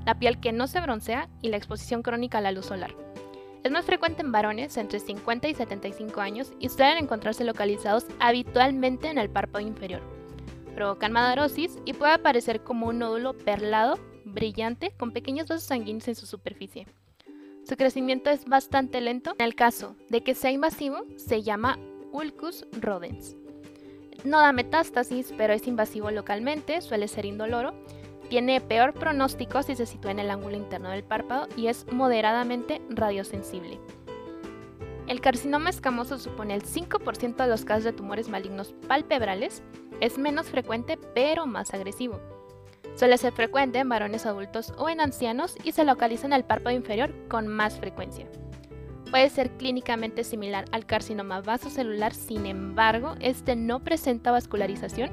la 0.04 0.18
piel 0.18 0.40
que 0.40 0.52
no 0.52 0.66
se 0.66 0.82
broncea 0.82 1.30
y 1.44 1.50
la 1.50 1.58
exposición 1.58 2.02
crónica 2.02 2.40
a 2.40 2.42
la 2.42 2.54
luz 2.54 2.66
solar. 2.66 2.96
Es 3.64 3.72
más 3.72 3.86
frecuente 3.86 4.24
en 4.24 4.32
varones 4.32 4.78
entre 4.78 5.00
50 5.00 5.48
y 5.48 5.54
75 5.54 6.22
años 6.22 6.54
y 6.60 6.70
suelen 6.70 6.98
encontrarse 6.98 7.44
localizados 7.44 8.08
habitualmente 8.20 9.10
en 9.10 9.20
el 9.20 9.30
párpado 9.30 9.64
inferior. 9.64 10.15
Provocan 10.76 11.14
madarosis 11.14 11.80
y 11.86 11.94
puede 11.94 12.12
aparecer 12.12 12.62
como 12.62 12.88
un 12.88 13.00
nódulo 13.00 13.34
perlado, 13.34 13.98
brillante, 14.26 14.92
con 14.98 15.12
pequeños 15.12 15.48
vasos 15.48 15.64
sanguíneos 15.64 16.10
en 16.10 16.16
su 16.16 16.26
superficie. 16.26 16.86
Su 17.68 17.78
crecimiento 17.78 18.30
es 18.30 18.46
bastante 18.46 19.00
lento. 19.00 19.34
En 19.40 19.46
el 19.46 19.56
caso 19.56 19.96
de 20.10 20.22
que 20.22 20.36
sea 20.36 20.52
invasivo, 20.52 20.98
se 21.16 21.42
llama 21.42 21.80
Ulcus 22.12 22.68
rodens. 22.74 23.38
No 24.26 24.40
da 24.40 24.52
metástasis, 24.52 25.34
pero 25.38 25.54
es 25.54 25.66
invasivo 25.66 26.12
localmente, 26.12 26.82
suele 26.82 27.08
ser 27.08 27.26
indoloro. 27.26 27.74
Tiene 28.30 28.60
peor 28.60 28.94
pronóstico 28.94 29.64
si 29.64 29.76
se 29.76 29.86
sitúa 29.86 30.12
en 30.12 30.20
el 30.20 30.30
ángulo 30.30 30.58
interno 30.58 30.90
del 30.90 31.04
párpado 31.04 31.48
y 31.56 31.68
es 31.68 31.86
moderadamente 31.92 32.82
radiosensible. 32.90 33.80
El 35.08 35.22
carcinoma 35.22 35.70
escamoso 35.70 36.18
supone 36.18 36.56
el 36.56 36.64
5% 36.64 37.36
de 37.36 37.48
los 37.48 37.64
casos 37.64 37.84
de 37.84 37.94
tumores 37.94 38.28
malignos 38.28 38.74
palpebrales, 38.88 39.62
es 40.02 40.18
menos 40.18 40.48
frecuente 40.48 40.98
pero 41.14 41.46
más 41.46 41.74
agresivo. 41.74 42.20
Suele 42.96 43.18
ser 43.18 43.34
frecuente 43.34 43.80
en 43.80 43.90
varones 43.90 44.26
adultos 44.26 44.74
o 44.78 44.90
en 44.90 45.02
ancianos 45.02 45.58
y 45.64 45.74
se 45.74 45.84
localiza 45.84 46.26
en 46.26 46.34
el 46.34 46.44
párpado 46.44 46.76
inferior 46.76 47.14
con 47.28 47.48
más 47.48 47.78
frecuencia. 47.78 48.28
Puede 49.12 49.30
ser 49.30 49.52
clínicamente 49.58 50.24
similar 50.24 50.66
al 50.72 50.86
carcinoma 50.86 51.42
vasocelular, 51.42 52.14
sin 52.14 52.46
embargo, 52.46 53.16
este 53.20 53.56
no 53.56 53.84
presenta 53.84 54.32
vascularización, 54.32 55.12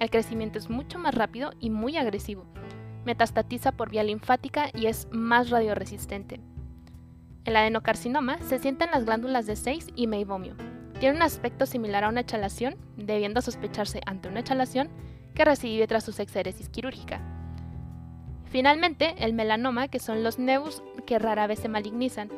el 0.00 0.10
crecimiento 0.10 0.58
es 0.58 0.68
mucho 0.68 0.98
más 0.98 1.14
rápido 1.14 1.52
y 1.60 1.70
muy 1.70 1.96
agresivo. 1.96 2.44
Metastatiza 3.04 3.72
por 3.72 3.90
vía 3.90 4.02
linfática 4.02 4.70
y 4.74 4.86
es 4.86 5.08
más 5.12 5.50
radioresistente. 5.50 6.40
El 7.48 7.56
adenocarcinoma 7.56 8.36
se 8.42 8.58
sienta 8.58 8.84
en 8.84 8.90
las 8.90 9.06
glándulas 9.06 9.46
de 9.46 9.56
6 9.56 9.86
y 9.96 10.06
meibomio. 10.06 10.54
Tiene 11.00 11.16
un 11.16 11.22
aspecto 11.22 11.64
similar 11.64 12.04
a 12.04 12.10
una 12.10 12.20
echalación, 12.20 12.76
debiendo 12.98 13.40
sospecharse 13.40 14.02
ante 14.04 14.28
una 14.28 14.40
echalación 14.40 14.90
que 15.34 15.46
recibe 15.46 15.86
tras 15.86 16.04
su 16.04 16.10
exéresis 16.20 16.68
quirúrgica. 16.68 17.22
Finalmente, 18.44 19.14
el 19.16 19.32
melanoma, 19.32 19.88
que 19.88 19.98
son 19.98 20.22
los 20.22 20.38
nebus 20.38 20.82
que 21.06 21.18
rara 21.18 21.46
vez 21.46 21.60
se 21.60 21.70
malignizan. 21.70 22.28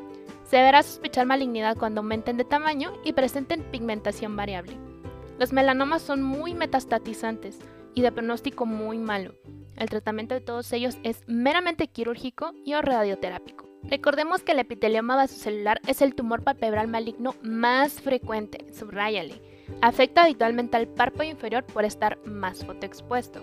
Se 0.44 0.58
deberá 0.58 0.84
sospechar 0.84 1.26
malignidad 1.26 1.76
cuando 1.76 2.02
aumenten 2.02 2.36
de 2.36 2.44
tamaño 2.44 2.92
y 3.04 3.12
presenten 3.12 3.64
pigmentación 3.64 4.36
variable. 4.36 4.76
Los 5.40 5.52
melanomas 5.52 6.02
son 6.02 6.22
muy 6.22 6.54
metastatizantes 6.54 7.58
y 7.96 8.02
de 8.02 8.12
pronóstico 8.12 8.64
muy 8.64 8.98
malo. 8.98 9.34
El 9.74 9.90
tratamiento 9.90 10.36
de 10.36 10.40
todos 10.40 10.72
ellos 10.72 10.98
es 11.02 11.24
meramente 11.26 11.88
quirúrgico 11.88 12.52
y 12.64 12.74
o 12.74 12.80
radioterápico. 12.80 13.69
Recordemos 13.84 14.42
que 14.42 14.52
el 14.52 14.58
epitelioma 14.58 15.16
vasocelular 15.16 15.80
es 15.86 16.02
el 16.02 16.14
tumor 16.14 16.42
palpebral 16.42 16.88
maligno 16.88 17.34
más 17.42 18.00
frecuente, 18.00 18.66
subráyale, 18.72 19.40
Afecta 19.82 20.24
habitualmente 20.24 20.76
al 20.76 20.88
párpado 20.88 21.24
inferior 21.24 21.64
por 21.64 21.84
estar 21.84 22.18
más 22.26 22.64
fotoexpuesto. 22.64 23.42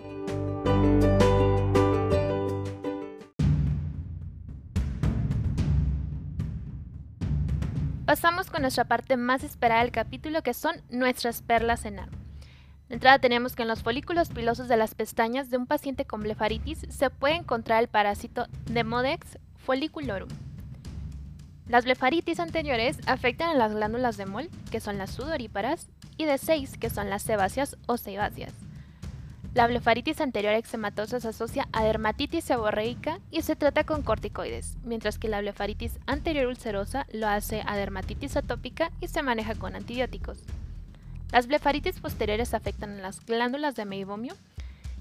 Pasamos 8.06 8.50
con 8.50 8.62
nuestra 8.62 8.84
parte 8.84 9.16
más 9.16 9.42
esperada 9.44 9.82
del 9.82 9.90
capítulo 9.90 10.42
que 10.42 10.54
son 10.54 10.76
nuestras 10.88 11.42
perlas 11.42 11.84
en 11.84 11.98
arma. 11.98 12.16
De 12.88 12.94
entrada 12.94 13.18
tenemos 13.18 13.54
que 13.54 13.62
en 13.62 13.68
los 13.68 13.82
folículos 13.82 14.30
pilosos 14.30 14.66
de 14.68 14.78
las 14.78 14.94
pestañas 14.94 15.50
de 15.50 15.58
un 15.58 15.66
paciente 15.66 16.06
con 16.06 16.22
blefaritis 16.22 16.86
se 16.88 17.10
puede 17.10 17.34
encontrar 17.34 17.82
el 17.82 17.88
parásito 17.88 18.46
Demodex 18.64 19.38
folliculorum. 19.68 20.30
Las 21.68 21.84
blefaritis 21.84 22.40
anteriores 22.40 22.96
afectan 23.04 23.50
a 23.50 23.54
las 23.54 23.74
glándulas 23.74 24.16
de 24.16 24.24
Mol, 24.24 24.48
que 24.70 24.80
son 24.80 24.96
las 24.96 25.10
sudoríparas, 25.10 25.88
y 26.16 26.24
de 26.24 26.38
6, 26.38 26.78
que 26.78 26.88
son 26.88 27.10
las 27.10 27.22
sebáceas 27.22 27.76
o 27.86 27.98
sebáceas. 27.98 28.54
La 29.52 29.66
blefaritis 29.66 30.22
anterior 30.22 30.54
eczematosa 30.54 31.20
se 31.20 31.28
asocia 31.28 31.68
a 31.72 31.84
dermatitis 31.84 32.44
seborreica 32.44 33.20
y 33.30 33.42
se 33.42 33.56
trata 33.56 33.84
con 33.84 34.02
corticoides, 34.02 34.78
mientras 34.84 35.18
que 35.18 35.28
la 35.28 35.42
blefaritis 35.42 35.98
anterior 36.06 36.46
ulcerosa 36.46 37.06
lo 37.12 37.26
hace 37.28 37.62
a 37.66 37.76
dermatitis 37.76 38.38
atópica 38.38 38.90
y 39.02 39.08
se 39.08 39.22
maneja 39.22 39.54
con 39.54 39.76
antibióticos. 39.76 40.38
Las 41.30 41.46
blefaritis 41.46 42.00
posteriores 42.00 42.54
afectan 42.54 42.98
a 42.98 43.02
las 43.02 43.20
glándulas 43.26 43.76
de 43.76 43.84
meibomio. 43.84 44.34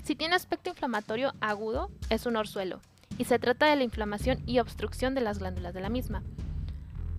Si 0.03 0.15
tiene 0.15 0.35
aspecto 0.35 0.71
inflamatorio 0.71 1.33
agudo, 1.39 1.89
es 2.09 2.25
un 2.25 2.35
orzuelo, 2.35 2.81
y 3.17 3.25
se 3.25 3.39
trata 3.39 3.67
de 3.67 3.75
la 3.75 3.83
inflamación 3.83 4.41
y 4.45 4.59
obstrucción 4.59 5.15
de 5.15 5.21
las 5.21 5.39
glándulas 5.39 5.73
de 5.73 5.81
la 5.81 5.89
misma. 5.89 6.23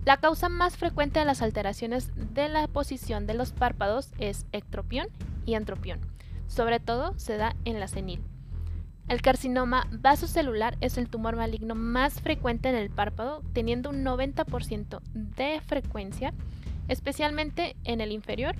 La 0.05 0.17
causa 0.17 0.49
más 0.49 0.77
frecuente 0.77 1.19
de 1.19 1.25
las 1.25 1.41
alteraciones 1.41 2.11
de 2.33 2.49
la 2.49 2.67
posición 2.67 3.27
de 3.27 3.33
los 3.33 3.51
párpados 3.51 4.11
es 4.17 4.45
ectropión 4.51 5.07
y 5.45 5.55
entropión. 5.55 5.99
Sobre 6.47 6.79
todo 6.79 7.13
se 7.17 7.37
da 7.37 7.55
en 7.65 7.79
la 7.79 7.87
senil. 7.87 8.21
El 9.07 9.21
carcinoma 9.21 9.87
vasocelular 9.91 10.77
es 10.81 10.97
el 10.97 11.09
tumor 11.09 11.35
maligno 11.35 11.75
más 11.75 12.21
frecuente 12.21 12.69
en 12.69 12.75
el 12.75 12.89
párpado, 12.89 13.43
teniendo 13.53 13.89
un 13.89 14.03
90% 14.03 15.01
de 15.13 15.61
frecuencia, 15.61 16.33
especialmente 16.87 17.75
en 17.83 18.01
el 18.01 18.11
inferior 18.11 18.55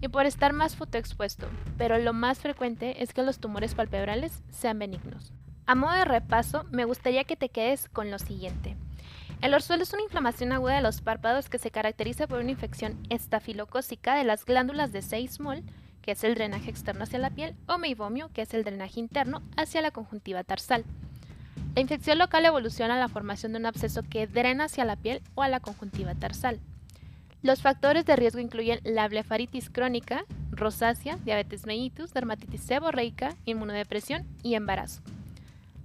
y 0.00 0.08
por 0.08 0.24
estar 0.24 0.54
más 0.54 0.76
fotoexpuesto, 0.76 1.46
pero 1.76 1.98
lo 1.98 2.14
más 2.14 2.38
frecuente 2.38 3.02
es 3.02 3.12
que 3.12 3.22
los 3.22 3.38
tumores 3.38 3.74
palpebrales 3.74 4.42
sean 4.50 4.78
benignos. 4.78 5.34
A 5.70 5.76
modo 5.76 5.92
de 5.92 6.04
repaso, 6.04 6.64
me 6.72 6.84
gustaría 6.84 7.22
que 7.22 7.36
te 7.36 7.48
quedes 7.48 7.88
con 7.88 8.10
lo 8.10 8.18
siguiente. 8.18 8.74
El 9.40 9.54
orzuelo 9.54 9.84
es 9.84 9.92
una 9.92 10.02
inflamación 10.02 10.50
aguda 10.50 10.74
de 10.74 10.82
los 10.82 11.00
párpados 11.00 11.48
que 11.48 11.58
se 11.58 11.70
caracteriza 11.70 12.26
por 12.26 12.40
una 12.40 12.50
infección 12.50 12.98
estafilocócica 13.08 14.16
de 14.16 14.24
las 14.24 14.44
glándulas 14.44 14.90
de 14.90 15.00
6 15.00 15.38
mol, 15.38 15.62
que 16.02 16.10
es 16.10 16.24
el 16.24 16.34
drenaje 16.34 16.70
externo 16.70 17.04
hacia 17.04 17.20
la 17.20 17.30
piel, 17.30 17.54
o 17.68 17.78
meibomio, 17.78 18.30
que 18.34 18.42
es 18.42 18.52
el 18.52 18.64
drenaje 18.64 18.98
interno 18.98 19.42
hacia 19.56 19.80
la 19.80 19.92
conjuntiva 19.92 20.42
tarsal. 20.42 20.84
La 21.76 21.82
infección 21.82 22.18
local 22.18 22.44
evoluciona 22.44 22.96
a 22.96 22.98
la 22.98 23.06
formación 23.06 23.52
de 23.52 23.60
un 23.60 23.66
absceso 23.66 24.02
que 24.02 24.26
drena 24.26 24.64
hacia 24.64 24.84
la 24.84 24.96
piel 24.96 25.22
o 25.36 25.44
a 25.44 25.48
la 25.48 25.60
conjuntiva 25.60 26.16
tarsal. 26.16 26.58
Los 27.42 27.62
factores 27.62 28.04
de 28.06 28.16
riesgo 28.16 28.40
incluyen 28.40 28.80
la 28.82 29.06
blefaritis 29.06 29.70
crónica, 29.70 30.24
rosácea, 30.50 31.16
diabetes 31.18 31.64
mellitus, 31.64 32.12
dermatitis 32.12 32.62
seborreica, 32.62 33.36
inmunodepresión 33.44 34.26
y 34.42 34.56
embarazo. 34.56 35.00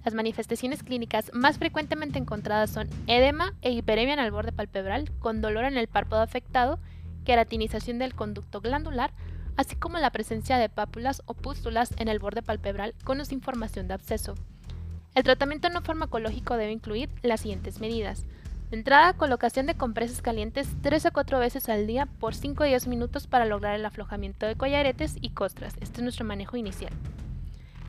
Las 0.06 0.14
manifestaciones 0.14 0.84
clínicas 0.84 1.32
más 1.34 1.58
frecuentemente 1.58 2.16
encontradas 2.16 2.70
son 2.70 2.88
edema 3.08 3.54
e 3.60 3.72
hiperemia 3.72 4.14
en 4.14 4.20
el 4.20 4.30
borde 4.30 4.52
palpebral, 4.52 5.10
con 5.18 5.40
dolor 5.40 5.64
en 5.64 5.76
el 5.76 5.88
párpado 5.88 6.22
afectado, 6.22 6.78
queratinización 7.24 7.98
del 7.98 8.14
conducto 8.14 8.60
glandular, 8.60 9.10
así 9.56 9.74
como 9.74 9.98
la 9.98 10.12
presencia 10.12 10.58
de 10.58 10.68
pápulas 10.68 11.22
o 11.26 11.34
pústulas 11.34 11.92
en 11.98 12.06
el 12.06 12.20
borde 12.20 12.42
palpebral 12.42 12.94
con 13.02 13.20
información 13.32 13.88
de 13.88 13.94
absceso. 13.94 14.36
El 15.16 15.24
tratamiento 15.24 15.70
no 15.70 15.82
farmacológico 15.82 16.56
debe 16.56 16.70
incluir 16.70 17.10
las 17.22 17.40
siguientes 17.40 17.80
medidas. 17.80 18.26
De 18.70 18.76
entrada, 18.76 19.14
colocación 19.14 19.66
de 19.66 19.74
compresas 19.74 20.22
calientes 20.22 20.68
3 20.82 21.06
a 21.06 21.10
4 21.10 21.40
veces 21.40 21.68
al 21.68 21.88
día 21.88 22.06
por 22.06 22.36
5 22.36 22.62
a 22.62 22.66
10 22.66 22.86
minutos 22.86 23.26
para 23.26 23.44
lograr 23.44 23.74
el 23.74 23.84
aflojamiento 23.84 24.46
de 24.46 24.54
collaretes 24.54 25.16
y 25.20 25.30
costras. 25.30 25.74
Este 25.80 25.96
es 25.96 26.02
nuestro 26.04 26.24
manejo 26.24 26.56
inicial. 26.56 26.92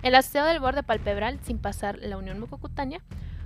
El 0.03 0.15
aseo 0.15 0.45
del 0.45 0.59
borde 0.59 0.83
palpebral 0.83 1.39
sin 1.43 1.57
pasar 1.57 1.97
la 1.99 2.17
unión 2.17 2.39
mucocutánea 2.39 3.01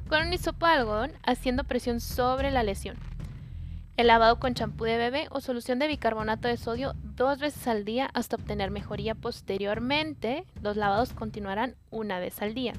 con 0.07 0.27
un 0.27 0.33
hisopo 0.33 0.65
de 0.65 0.73
algodón 0.73 1.11
haciendo 1.23 1.63
presión 1.63 1.99
sobre 1.99 2.51
la 2.51 2.63
lesión. 2.63 2.97
El 3.97 4.07
lavado 4.07 4.39
con 4.39 4.53
champú 4.53 4.85
de 4.85 4.97
bebé 4.97 5.27
o 5.31 5.41
solución 5.41 5.79
de 5.79 5.87
bicarbonato 5.87 6.47
de 6.47 6.57
sodio 6.57 6.93
dos 7.15 7.39
veces 7.39 7.67
al 7.67 7.85
día 7.85 8.09
hasta 8.13 8.35
obtener 8.35 8.71
mejoría 8.71 9.15
posteriormente. 9.15 10.45
Los 10.61 10.75
lavados 10.75 11.13
continuarán 11.13 11.75
una 11.91 12.19
vez 12.19 12.41
al 12.41 12.53
día. 12.53 12.73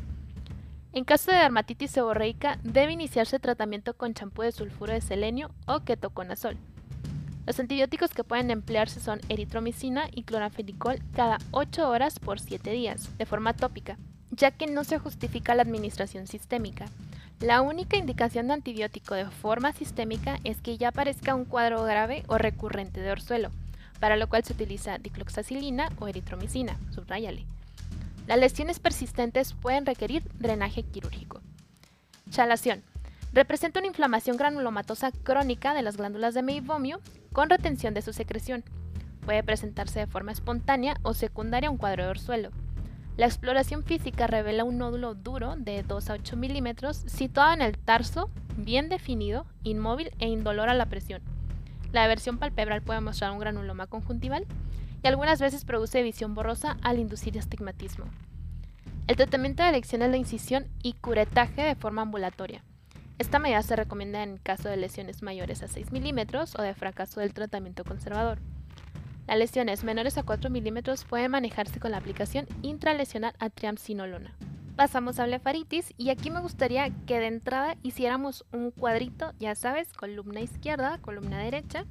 En 0.93 1.05
caso 1.05 1.31
de 1.31 1.38
dermatitis 1.38 1.91
seborreica, 1.91 2.59
debe 2.62 2.93
iniciarse 2.93 3.38
tratamiento 3.38 3.95
con 3.95 4.12
champú 4.12 4.43
de 4.43 4.52
sulfuro 4.52 4.93
de 4.93 5.00
selenio 5.00 5.50
o 5.67 5.81
ketoconazol. 5.81 6.59
Los 7.45 7.59
antibióticos 7.59 8.13
que 8.13 8.23
pueden 8.23 8.51
emplearse 8.51 9.01
son 9.01 9.21
eritromicina 9.29 10.05
y 10.13 10.23
cloranfenicol 10.23 11.01
cada 11.13 11.39
8 11.51 11.89
horas 11.89 12.21
por 12.21 12.39
7 12.39 12.71
días, 12.71 13.17
de 13.19 13.27
forma 13.27 13.53
tópica, 13.53 13.99
ya 14.31 14.53
que 14.53 14.69
no 14.69 14.85
se 14.85 14.99
justifica 14.99 15.55
la 15.55 15.63
administración 15.63 16.29
sistémica. 16.29 16.87
La 17.41 17.61
única 17.61 17.97
indicación 17.97 18.47
de 18.47 18.55
antibiótico 18.55 19.17
de 19.17 19.27
forma 19.27 19.73
sistémica 19.73 20.39
es 20.45 20.61
que 20.61 20.79
ya 20.79 20.89
aparezca 20.89 21.35
un 21.35 21.45
cuadro 21.45 21.83
grave 21.83 22.23
o 22.29 22.39
recurrente 22.39 23.01
de 23.01 23.11
orzuelo, 23.11 23.51
para 23.99 24.17
lo 24.17 24.29
cual 24.29 24.45
se 24.45 24.53
utiliza 24.53 24.99
dicloxacilina 24.99 25.91
o 25.99 26.07
eritromicina, 26.07 26.79
subrayale. 26.95 27.45
Las 28.29 28.39
lesiones 28.39 28.79
persistentes 28.79 29.55
pueden 29.55 29.85
requerir 29.85 30.23
drenaje 30.39 30.85
quirúrgico. 30.85 31.41
Chalación. 32.31 32.85
Representa 33.33 33.81
una 33.81 33.89
inflamación 33.89 34.37
granulomatosa 34.37 35.11
crónica 35.11 35.73
de 35.73 35.81
las 35.81 35.97
glándulas 35.97 36.35
de 36.35 36.43
meibomio 36.43 37.01
con 37.33 37.49
retención 37.49 37.95
de 37.95 38.03
su 38.03 38.12
secreción. 38.12 38.62
Puede 39.25 39.43
presentarse 39.43 40.01
de 40.01 40.07
forma 40.07 40.33
espontánea 40.33 40.99
o 41.03 41.15
secundaria 41.15 41.69
a 41.69 41.73
un 41.73 41.79
cuadro 41.79 42.05
de 42.05 42.11
orzuelo. 42.11 42.51
La 43.17 43.25
exploración 43.25 43.85
física 43.85 44.27
revela 44.27 44.65
un 44.65 44.77
nódulo 44.77 45.15
duro 45.15 45.55
de 45.57 45.83
2 45.83 46.11
a 46.11 46.12
8 46.15 46.37
milímetros 46.37 46.99
situado 47.07 47.55
en 47.55 47.62
el 47.62 47.79
tarso, 47.79 48.29
bien 48.59 48.91
definido, 48.91 49.47
inmóvil 49.62 50.11
e 50.19 50.29
indolor 50.29 50.69
a 50.69 50.75
la 50.75 50.87
presión. 50.87 51.23
La 51.91 52.07
versión 52.07 52.37
palpebral 52.37 52.83
puede 52.83 53.01
mostrar 53.01 53.33
un 53.33 53.39
granuloma 53.39 53.87
conjuntival 53.87 54.47
y 55.03 55.09
algunas 55.09 55.41
veces 55.41 55.65
produce 55.65 56.03
visión 56.03 56.35
borrosa 56.35 56.77
al 56.83 56.99
inducir 56.99 57.39
astigmatismo. 57.39 58.05
El 59.07 59.17
tratamiento 59.17 59.62
de 59.62 59.71
elección 59.71 60.03
es 60.03 60.11
la 60.11 60.17
incisión 60.19 60.69
y 60.83 60.93
curetaje 60.95 61.62
de 61.62 61.75
forma 61.75 62.03
ambulatoria. 62.03 62.62
Esta 63.23 63.38
medida 63.38 63.62
se 63.62 63.76
recomienda 63.76 64.25
en 64.25 64.37
caso 64.37 64.69
de 64.69 64.76
lesiones 64.76 65.23
mayores 65.23 65.62
a 65.62 65.69
6 65.69 65.93
milímetros 65.93 66.57
o 66.59 66.62
de 66.62 66.75
fracaso 66.75 67.21
del 67.21 67.33
tratamiento 67.33 67.85
conservador. 67.85 68.41
Las 69.29 69.38
lesiones 69.38 69.85
menores 69.85 70.19
a 70.19 70.25
4 70.25 70.50
milímetros 70.50 71.05
pueden 71.05 71.31
manejarse 71.31 71.79
con 71.79 71.93
la 71.93 71.99
aplicación 71.99 72.49
intralesional 72.62 73.33
a 73.38 73.49
triamcinolona. 73.49 74.35
Pasamos 74.75 75.21
a 75.21 75.26
blefaritis 75.26 75.95
y 75.97 76.11
aquí 76.11 76.33
me 76.33 76.41
gustaría 76.41 76.91
que 77.07 77.21
de 77.21 77.29
entrada 77.29 77.76
hiciéramos 77.85 78.45
un 78.50 78.73
cuadrito, 78.73 79.35
ya 79.38 79.55
sabes, 79.55 79.93
columna 79.93 80.41
izquierda, 80.41 80.99
columna 80.99 81.38
derecha, 81.38 81.85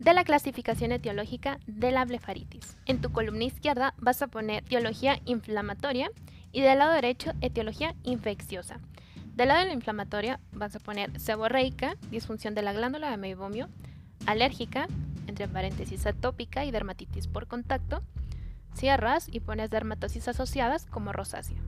de 0.00 0.12
la 0.12 0.22
clasificación 0.22 0.92
etiológica 0.92 1.60
de 1.66 1.92
la 1.92 2.04
blefaritis. 2.04 2.76
En 2.84 3.00
tu 3.00 3.10
columna 3.10 3.44
izquierda 3.44 3.94
vas 3.96 4.20
a 4.20 4.26
poner 4.26 4.64
etiología 4.64 5.18
inflamatoria 5.24 6.10
y 6.52 6.60
del 6.60 6.80
lado 6.80 6.92
derecho 6.92 7.32
etiología 7.40 7.94
infecciosa. 8.02 8.80
Del 9.34 9.48
lado 9.48 9.60
de 9.60 9.66
la 9.66 9.72
inflamatoria 9.74 10.40
vas 10.52 10.76
a 10.76 10.80
poner 10.80 11.18
seborreica, 11.18 11.96
disfunción 12.10 12.54
de 12.54 12.62
la 12.62 12.72
glándula 12.72 13.10
de 13.10 13.16
meibomio, 13.16 13.68
alérgica, 14.26 14.86
entre 15.26 15.48
paréntesis 15.48 16.06
atópica 16.06 16.64
y 16.64 16.70
dermatitis 16.70 17.28
por 17.28 17.46
contacto, 17.46 18.02
cierras 18.74 19.28
y 19.30 19.40
pones 19.40 19.70
dermatosis 19.70 20.28
asociadas 20.28 20.86
como 20.86 21.12
rosácea. 21.12 21.60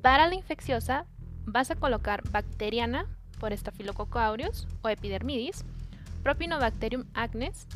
Para 0.00 0.28
la 0.28 0.36
infecciosa 0.36 1.06
vas 1.44 1.70
a 1.70 1.76
colocar 1.76 2.22
bacteriana 2.30 3.06
por 3.40 3.56
Staphylococcus 3.56 4.20
aureus 4.20 4.68
o 4.82 4.88
epidermidis, 4.88 5.64
Propinobacterium 6.22 7.04
acnes, 7.14 7.66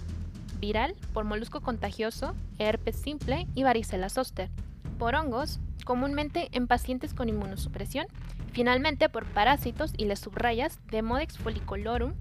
viral 0.59 0.95
por 1.13 1.25
molusco 1.25 1.61
contagioso, 1.61 2.35
herpes 2.59 2.97
simple 2.97 3.47
y 3.55 3.63
varicela 3.63 4.09
zoster, 4.09 4.51
por 4.99 5.15
hongos, 5.15 5.61
comúnmente 5.85 6.49
en 6.53 6.67
pacientes 6.67 7.15
con 7.15 7.29
inmunosupresión, 7.29 8.07
finalmente 8.53 9.09
por 9.09 9.27
parásitos 9.27 9.93
y 9.97 10.05
las 10.05 10.21
subrayas 10.21 10.79
de 10.91 11.03
Modex 11.03 11.39
follicolorum 11.39 12.15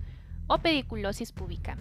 o 0.47 0.57
pediculosis 0.57 1.31
púbica. 1.31 1.77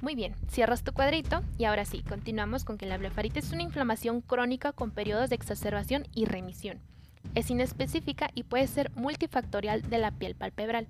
Muy 0.00 0.14
bien, 0.14 0.34
cierras 0.48 0.84
tu 0.84 0.92
cuadrito 0.92 1.42
y 1.56 1.64
ahora 1.64 1.86
sí, 1.86 2.02
continuamos 2.02 2.64
con 2.64 2.76
que 2.76 2.84
la 2.84 2.98
blefaritis 2.98 3.46
es 3.46 3.52
una 3.52 3.62
inflamación 3.62 4.20
crónica 4.20 4.72
con 4.72 4.90
periodos 4.90 5.30
de 5.30 5.36
exacerbación 5.36 6.06
y 6.12 6.26
remisión. 6.26 6.78
Es 7.34 7.50
inespecífica 7.50 8.30
y 8.34 8.42
puede 8.42 8.66
ser 8.66 8.90
multifactorial 8.96 9.82
de 9.88 9.98
la 9.98 10.10
piel 10.10 10.34
palpebral. 10.34 10.88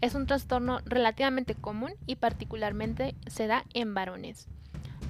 Es 0.00 0.14
un 0.14 0.26
trastorno 0.26 0.78
relativamente 0.84 1.54
común 1.54 1.94
y 2.06 2.16
particularmente 2.16 3.16
se 3.26 3.46
da 3.48 3.64
en 3.74 3.92
varones. 3.92 4.48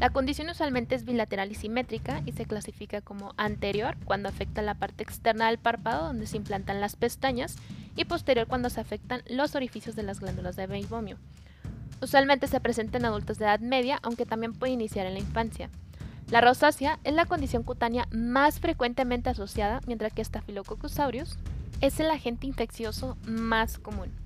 La 0.00 0.10
condición 0.10 0.48
usualmente 0.50 0.94
es 0.94 1.04
bilateral 1.04 1.50
y 1.52 1.54
simétrica 1.54 2.20
y 2.26 2.32
se 2.32 2.46
clasifica 2.46 3.00
como 3.00 3.32
anterior 3.36 3.96
cuando 4.04 4.28
afecta 4.28 4.60
la 4.60 4.74
parte 4.74 5.04
externa 5.04 5.46
del 5.46 5.58
párpado 5.58 6.06
donde 6.06 6.26
se 6.26 6.36
implantan 6.36 6.80
las 6.80 6.96
pestañas 6.96 7.56
y 7.96 8.04
posterior 8.04 8.46
cuando 8.46 8.70
se 8.70 8.80
afectan 8.80 9.22
los 9.28 9.54
orificios 9.54 9.94
de 9.94 10.02
las 10.02 10.20
glándulas 10.20 10.56
de 10.56 10.66
meibomio. 10.66 11.16
Usualmente 12.02 12.48
se 12.48 12.60
presenta 12.60 12.98
en 12.98 13.06
adultos 13.06 13.38
de 13.38 13.44
edad 13.44 13.60
media, 13.60 13.98
aunque 14.02 14.26
también 14.26 14.52
puede 14.52 14.72
iniciar 14.72 15.06
en 15.06 15.14
la 15.14 15.20
infancia. 15.20 15.70
La 16.30 16.40
rosácea 16.40 16.98
es 17.04 17.14
la 17.14 17.26
condición 17.26 17.62
cutánea 17.62 18.08
más 18.10 18.58
frecuentemente 18.58 19.30
asociada, 19.30 19.80
mientras 19.86 20.12
que 20.12 20.24
Staphylococcus 20.24 20.98
aureus 20.98 21.38
es 21.80 22.00
el 22.00 22.10
agente 22.10 22.46
infeccioso 22.46 23.16
más 23.26 23.78
común. 23.78 24.23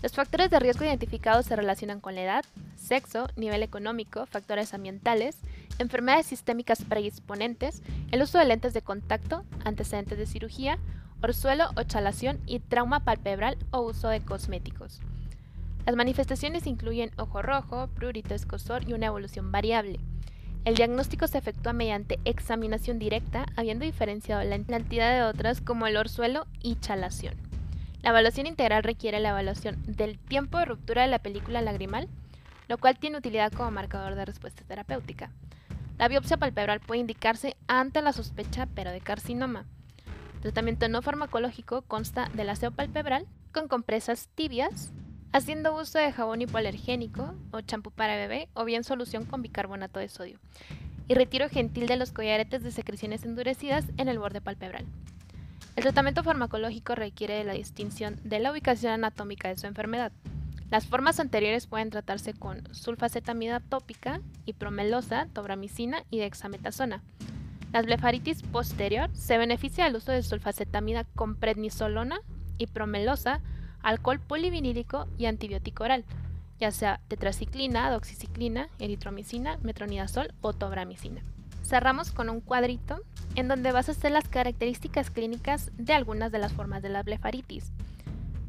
Los 0.00 0.12
factores 0.12 0.48
de 0.48 0.60
riesgo 0.60 0.84
identificados 0.84 1.46
se 1.46 1.56
relacionan 1.56 2.00
con 2.00 2.14
la 2.14 2.22
edad, 2.22 2.44
sexo, 2.76 3.26
nivel 3.34 3.64
económico, 3.64 4.26
factores 4.26 4.72
ambientales, 4.72 5.36
enfermedades 5.80 6.26
sistémicas 6.26 6.84
predisponentes, 6.84 7.82
el 8.12 8.22
uso 8.22 8.38
de 8.38 8.44
lentes 8.44 8.74
de 8.74 8.82
contacto, 8.82 9.44
antecedentes 9.64 10.16
de 10.16 10.26
cirugía, 10.26 10.78
orzuelo 11.20 11.70
o 11.76 11.82
chalación 11.82 12.38
y 12.46 12.60
trauma 12.60 13.00
palpebral 13.00 13.58
o 13.72 13.80
uso 13.80 14.08
de 14.08 14.20
cosméticos. 14.20 15.00
Las 15.84 15.96
manifestaciones 15.96 16.68
incluyen 16.68 17.10
ojo 17.16 17.42
rojo, 17.42 17.88
prurito, 17.88 18.34
escosor 18.34 18.88
y 18.88 18.92
una 18.92 19.06
evolución 19.06 19.50
variable. 19.50 19.98
El 20.64 20.76
diagnóstico 20.76 21.26
se 21.26 21.38
efectúa 21.38 21.72
mediante 21.72 22.20
examinación 22.24 23.00
directa, 23.00 23.46
habiendo 23.56 23.84
diferenciado 23.84 24.44
la 24.44 24.54
entidad 24.54 25.14
de 25.16 25.22
otras 25.22 25.60
como 25.60 25.88
el 25.88 25.96
orzuelo 25.96 26.46
y 26.62 26.76
chalación. 26.76 27.47
La 28.02 28.10
evaluación 28.10 28.46
integral 28.46 28.84
requiere 28.84 29.18
la 29.18 29.30
evaluación 29.30 29.82
del 29.86 30.18
tiempo 30.18 30.58
de 30.58 30.66
ruptura 30.66 31.02
de 31.02 31.08
la 31.08 31.18
película 31.18 31.60
lagrimal, 31.62 32.08
lo 32.68 32.78
cual 32.78 32.98
tiene 32.98 33.18
utilidad 33.18 33.52
como 33.52 33.70
marcador 33.70 34.14
de 34.14 34.24
respuesta 34.24 34.64
terapéutica. 34.64 35.30
La 35.98 36.06
biopsia 36.06 36.36
palpebral 36.36 36.78
puede 36.80 37.00
indicarse 37.00 37.56
ante 37.66 38.00
la 38.02 38.12
sospecha, 38.12 38.68
pero 38.74 38.92
de 38.92 39.00
carcinoma. 39.00 39.66
Tratamiento 40.40 40.88
no 40.88 41.02
farmacológico 41.02 41.82
consta 41.82 42.28
del 42.34 42.50
aseo 42.50 42.70
palpebral 42.70 43.26
con 43.52 43.66
compresas 43.66 44.28
tibias, 44.34 44.92
haciendo 45.32 45.76
uso 45.76 45.98
de 45.98 46.12
jabón 46.12 46.40
hipoalergénico 46.40 47.34
o 47.50 47.60
champú 47.62 47.90
para 47.90 48.16
bebé 48.16 48.48
o 48.54 48.64
bien 48.64 48.84
solución 48.84 49.24
con 49.24 49.42
bicarbonato 49.42 49.98
de 49.98 50.08
sodio, 50.08 50.38
y 51.08 51.14
retiro 51.14 51.48
gentil 51.48 51.88
de 51.88 51.96
los 51.96 52.12
collaretes 52.12 52.62
de 52.62 52.70
secreciones 52.70 53.24
endurecidas 53.24 53.86
en 53.96 54.08
el 54.08 54.20
borde 54.20 54.40
palpebral. 54.40 54.86
El 55.78 55.84
tratamiento 55.84 56.24
farmacológico 56.24 56.96
requiere 56.96 57.34
de 57.34 57.44
la 57.44 57.52
distinción 57.52 58.18
de 58.24 58.40
la 58.40 58.50
ubicación 58.50 58.94
anatómica 58.94 59.46
de 59.46 59.56
su 59.56 59.68
enfermedad. 59.68 60.10
Las 60.72 60.88
formas 60.88 61.20
anteriores 61.20 61.68
pueden 61.68 61.90
tratarse 61.90 62.34
con 62.34 62.64
sulfacetamida 62.74 63.60
tópica, 63.60 64.20
hipromelosa, 64.44 65.28
tobramicina 65.32 66.02
y 66.10 66.18
dexametasona. 66.18 67.04
La 67.72 67.82
blefaritis 67.82 68.42
posterior 68.42 69.08
se 69.14 69.38
beneficia 69.38 69.84
del 69.84 69.94
uso 69.94 70.10
de 70.10 70.24
sulfacetamida 70.24 71.04
con 71.14 71.36
prednisolona, 71.36 72.18
hipromelosa, 72.58 73.40
alcohol 73.80 74.18
polivinílico 74.18 75.06
y 75.16 75.26
antibiótico 75.26 75.84
oral, 75.84 76.04
ya 76.58 76.72
sea 76.72 77.00
tetraciclina, 77.06 77.88
doxiciclina, 77.92 78.68
eritromicina, 78.80 79.58
metronidazol 79.62 80.34
o 80.40 80.52
tobramicina. 80.54 81.22
Cerramos 81.68 82.12
con 82.12 82.30
un 82.30 82.40
cuadrito 82.40 83.02
en 83.34 83.46
donde 83.46 83.72
vas 83.72 83.90
a 83.90 83.92
hacer 83.92 84.10
las 84.10 84.26
características 84.26 85.10
clínicas 85.10 85.70
de 85.76 85.92
algunas 85.92 86.32
de 86.32 86.38
las 86.38 86.54
formas 86.54 86.80
de 86.80 86.88
la 86.88 87.02
blefaritis. 87.02 87.72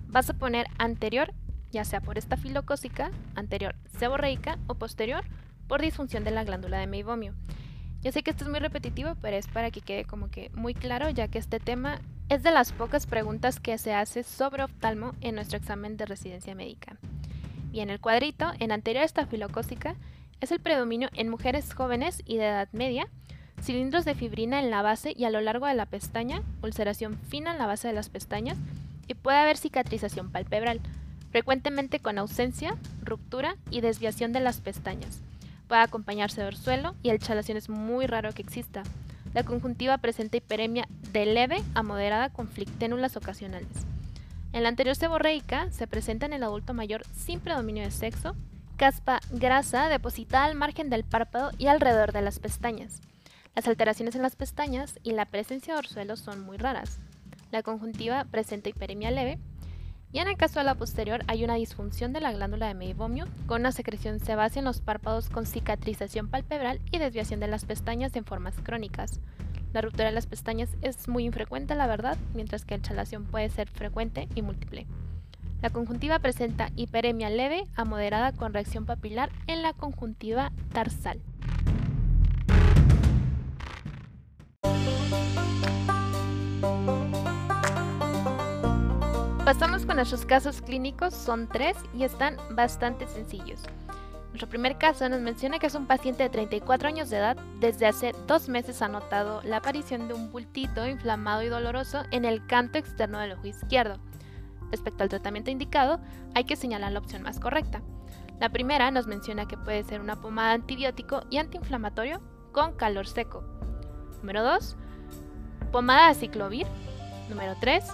Vas 0.08 0.30
a 0.30 0.36
poner 0.36 0.68
anterior, 0.78 1.34
ya 1.70 1.84
sea 1.84 2.00
por 2.00 2.18
estafilocócica, 2.18 3.12
anterior 3.36 3.76
seborreica 3.98 4.58
o 4.68 4.76
posterior 4.76 5.26
por 5.68 5.82
disfunción 5.82 6.24
de 6.24 6.32
la 6.32 6.46
glándula 6.46 6.80
de 6.80 6.88
meibomio. 6.88 7.34
Yo 8.02 8.14
sé 8.14 8.24
que 8.24 8.32
esto 8.32 8.46
es 8.46 8.50
muy 8.50 8.62
repetitivo, 8.62 9.16
pero 9.22 9.36
es 9.36 9.48
para 9.48 9.70
que 9.70 9.82
quede 9.82 10.06
como 10.06 10.30
que 10.30 10.50
muy 10.54 10.74
claro, 10.74 11.10
ya 11.10 11.28
que 11.28 11.40
este 11.40 11.60
tema 11.60 12.00
es 12.30 12.42
de 12.42 12.52
las 12.52 12.72
pocas 12.72 13.06
preguntas 13.06 13.60
que 13.60 13.78
se 13.78 13.94
hace 13.94 14.24
sobre 14.24 14.64
oftalmo 14.64 15.14
en 15.20 15.36
nuestro 15.36 15.58
examen 15.58 15.98
de 15.98 16.06
residencia 16.06 16.56
médica. 16.56 16.96
Bien, 17.72 17.90
el 17.90 18.00
cuadrito 18.00 18.54
en 18.60 18.72
anterior 18.72 19.04
estafilocócica 19.04 19.98
es 20.42 20.52
el 20.52 20.60
predominio 20.60 21.10
en 21.14 21.30
mujeres 21.30 21.74
jóvenes 21.74 22.22
y 22.26 22.38
de 22.38 22.48
edad 22.48 22.70
media, 22.72 23.08
cilindros 23.62 24.06
de 24.06 24.16
fibrina 24.16 24.60
en 24.60 24.70
la 24.70 24.82
base 24.82 25.14
y 25.16 25.26
a 25.26 25.30
lo 25.30 25.42
largo 25.42 25.66
de 25.66 25.74
la 25.74 25.86
pestaña, 25.86 26.42
ulceración 26.62 27.18
fina 27.18 27.52
en 27.52 27.58
la 27.58 27.68
base 27.68 27.88
de 27.88 27.94
las 27.94 28.10
pestañas 28.10 28.58
y 29.08 29.16
puede 29.16 29.38
haber 29.38 29.58
cicatrización 29.58 30.32
palpebral, 30.32 30.80
frecuentemente 31.32 32.00
con 32.00 32.18
ausencia, 32.18 32.76
ruptura 33.04 33.56
y 33.70 33.82
desviación 33.82 34.32
de 34.32 34.40
las 34.40 34.62
pestañas. 34.62 35.22
Puede 35.68 35.82
acompañarse 35.82 36.42
de 36.42 36.48
orzuelo 36.48 36.96
y 37.04 37.10
el 37.10 37.20
chalación 37.20 37.58
es 37.58 37.70
muy 37.70 38.08
raro 38.08 38.34
que 38.34 38.42
exista. 38.42 38.84
La 39.34 39.44
conjuntiva 39.44 39.98
presenta 40.00 40.38
hiperemia 40.38 40.88
de 41.12 41.26
leve 41.26 41.62
a 41.76 41.84
moderada 41.84 42.30
con 42.30 42.48
flicténulas 42.48 43.18
ocasionales. 43.18 43.70
En 44.52 44.64
la 44.64 44.70
anterior 44.70 44.96
seborreica 44.96 45.72
se 45.72 45.86
presenta 45.86 46.26
en 46.26 46.34
el 46.34 46.44
adulto 46.44 46.74
mayor 46.74 47.04
sin 47.14 47.40
predominio 47.40 47.84
de 47.84 47.92
sexo, 47.92 48.36
caspa 48.80 49.20
grasa 49.30 49.90
depositada 49.90 50.46
al 50.46 50.56
margen 50.56 50.90
del 50.90 51.04
párpado 51.04 51.52
y 51.58 51.68
alrededor 51.68 52.14
de 52.14 52.22
las 52.22 52.40
pestañas. 52.40 53.02
Las 53.54 53.68
alteraciones 53.68 54.16
en 54.16 54.22
las 54.22 54.38
pestañas 54.38 54.98
y 55.04 55.12
la 55.12 55.26
presencia 55.26 55.74
de 55.74 55.80
orzuelos 55.80 56.22
son 56.22 56.40
muy 56.40 56.56
raras. 56.56 56.98
La 57.52 57.62
conjuntiva 57.62 58.24
presenta 58.24 58.70
hiperemia 58.70 59.12
leve 59.12 59.38
y 60.14 60.20
en 60.20 60.30
el 60.30 60.38
caso 60.38 60.60
de 60.60 60.64
la 60.64 60.76
posterior 60.76 61.26
hay 61.28 61.44
una 61.44 61.56
disfunción 61.56 62.14
de 62.14 62.22
la 62.22 62.32
glándula 62.32 62.70
de 62.70 62.74
meibomio 62.74 63.28
con 63.48 63.60
una 63.60 63.74
secreción 63.74 64.22
sebácea 64.22 64.62
en 64.62 64.66
los 64.66 64.80
párpados 64.80 65.30
con 65.30 65.46
cicatrización 65.46 66.30
palpebral 66.30 66.80
y 66.90 67.00
desviación 67.00 67.42
de 67.42 67.50
las 67.50 67.66
pestañas 67.66 68.16
en 68.16 68.24
formas 68.24 68.56
crónicas. 68.64 69.20
La 69.74 69.82
ruptura 69.82 70.06
de 70.06 70.16
las 70.16 70.26
pestañas 70.26 70.70
es 70.82 71.10
muy 71.10 71.26
infrecuente, 71.26 71.76
la 71.76 71.88
verdad, 71.88 72.18
mientras 72.34 72.64
que 72.64 72.78
la 72.78 72.84
chalación 72.84 73.26
puede 73.26 73.50
ser 73.50 73.68
frecuente 73.68 74.30
y 74.36 74.42
múltiple. 74.42 74.88
La 75.62 75.70
conjuntiva 75.72 76.20
presenta 76.20 76.70
hiperemia 76.78 77.30
leve 77.30 77.64
a 77.76 77.84
moderada 77.84 78.32
con 78.32 78.54
reacción 78.54 78.86
papilar 78.86 79.30
en 79.48 79.62
la 79.62 79.74
conjuntiva 79.74 80.54
tarsal. 80.72 81.20
Pasamos 89.44 89.86
con 89.86 89.98
nuestros 89.98 90.26
casos 90.26 90.62
clínicos, 90.62 91.14
son 91.14 91.50
tres 91.50 91.76
y 91.94 92.04
están 92.04 92.38
bastante 92.52 93.08
sencillos. 93.08 93.64
Nuestro 94.30 94.48
primer 94.48 94.78
caso 94.78 95.10
nos 95.10 95.20
menciona 95.20 95.60
que 95.60 95.68
es 95.68 95.76
un 95.76 95.88
paciente 95.88 96.24
de 96.24 96.30
34 96.30 96.88
años 96.88 97.10
de 97.10 97.18
edad. 97.18 97.36
Desde 97.60 97.88
hace 97.88 98.14
dos 98.28 98.48
meses 98.48 98.82
ha 98.82 98.88
notado 98.88 99.42
la 99.44 99.58
aparición 99.58 100.08
de 100.08 100.14
un 100.14 100.32
bultito 100.32 100.88
inflamado 100.88 101.42
y 101.42 101.48
doloroso 101.48 102.04
en 102.12 102.24
el 102.24 102.46
canto 102.46 102.78
externo 102.78 103.20
del 103.20 103.34
ojo 103.34 103.48
izquierdo. 103.48 104.00
Respecto 104.72 105.04
al 105.04 105.10
tratamiento 105.10 105.52
indicado, 105.52 106.00
hay 106.36 106.44
que 106.44 106.56
señalar 106.56 106.92
la 106.92 107.00
opción 107.00 107.22
más 107.22 107.40
correcta. 107.40 107.82
La 108.40 108.50
primera 108.50 108.90
nos 108.92 109.08
menciona 109.08 109.48
que 109.48 109.58
puede 109.58 109.84
ser 109.84 110.00
una 110.00 110.22
pomada 110.22 110.54
antibiótico 110.54 111.24
y 111.30 111.38
antiinflamatorio 111.38 112.22
con 112.52 112.74
calor 112.74 113.08
seco. 113.08 113.44
Número 114.22 114.44
2, 114.44 114.76
pomada 115.72 116.08
aciclovir. 116.08 116.68
Número 117.30 117.56
3, 117.60 117.86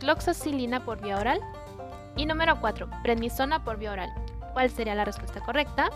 cloxacilina 0.00 0.84
por 0.84 1.00
vía 1.00 1.18
oral. 1.18 1.40
Y 2.16 2.26
número 2.26 2.60
4, 2.60 2.88
prednisona 3.02 3.64
por 3.64 3.78
vía 3.78 3.92
oral. 3.92 4.10
¿Cuál 4.52 4.70
sería 4.70 4.94
la 4.94 5.04
respuesta 5.04 5.40
correcta? 5.40 5.90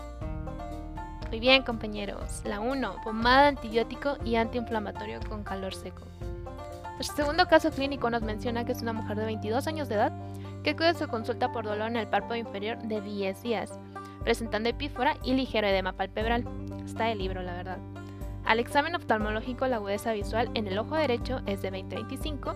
Muy 1.29 1.39
bien, 1.39 1.63
compañeros. 1.63 2.41
La 2.45 2.59
1, 2.59 2.95
pomada 3.03 3.49
antibiótico 3.49 4.17
y 4.23 4.35
antiinflamatorio 4.35 5.19
con 5.27 5.43
calor 5.43 5.75
seco. 5.75 6.03
Nuestro 6.97 7.17
segundo 7.17 7.47
caso 7.47 7.69
clínico 7.69 8.09
nos 8.09 8.23
menciona 8.23 8.65
que 8.65 8.71
es 8.71 8.81
una 8.81 8.91
mujer 8.91 9.17
de 9.17 9.25
22 9.25 9.67
años 9.67 9.87
de 9.87 9.95
edad 9.95 10.11
que 10.63 10.71
acude 10.71 10.87
a 10.87 10.93
su 10.95 11.07
consulta 11.07 11.51
por 11.51 11.63
dolor 11.63 11.89
en 11.89 11.95
el 11.95 12.07
párpado 12.07 12.35
inferior 12.35 12.79
de 12.79 13.01
10 13.01 13.43
días, 13.43 13.79
presentando 14.23 14.69
epífora 14.69 15.15
y 15.23 15.33
ligero 15.33 15.67
edema 15.67 15.93
palpebral. 15.93 16.43
Está 16.83 17.11
el 17.11 17.19
libro, 17.19 17.43
la 17.43 17.53
verdad. 17.53 17.77
Al 18.45 18.59
examen 18.59 18.95
oftalmológico, 18.95 19.67
la 19.67 19.75
agudeza 19.75 20.11
visual 20.11 20.49
en 20.55 20.65
el 20.65 20.79
ojo 20.79 20.95
derecho 20.95 21.41
es 21.45 21.61
de 21.61 21.71
20-25 21.71 22.55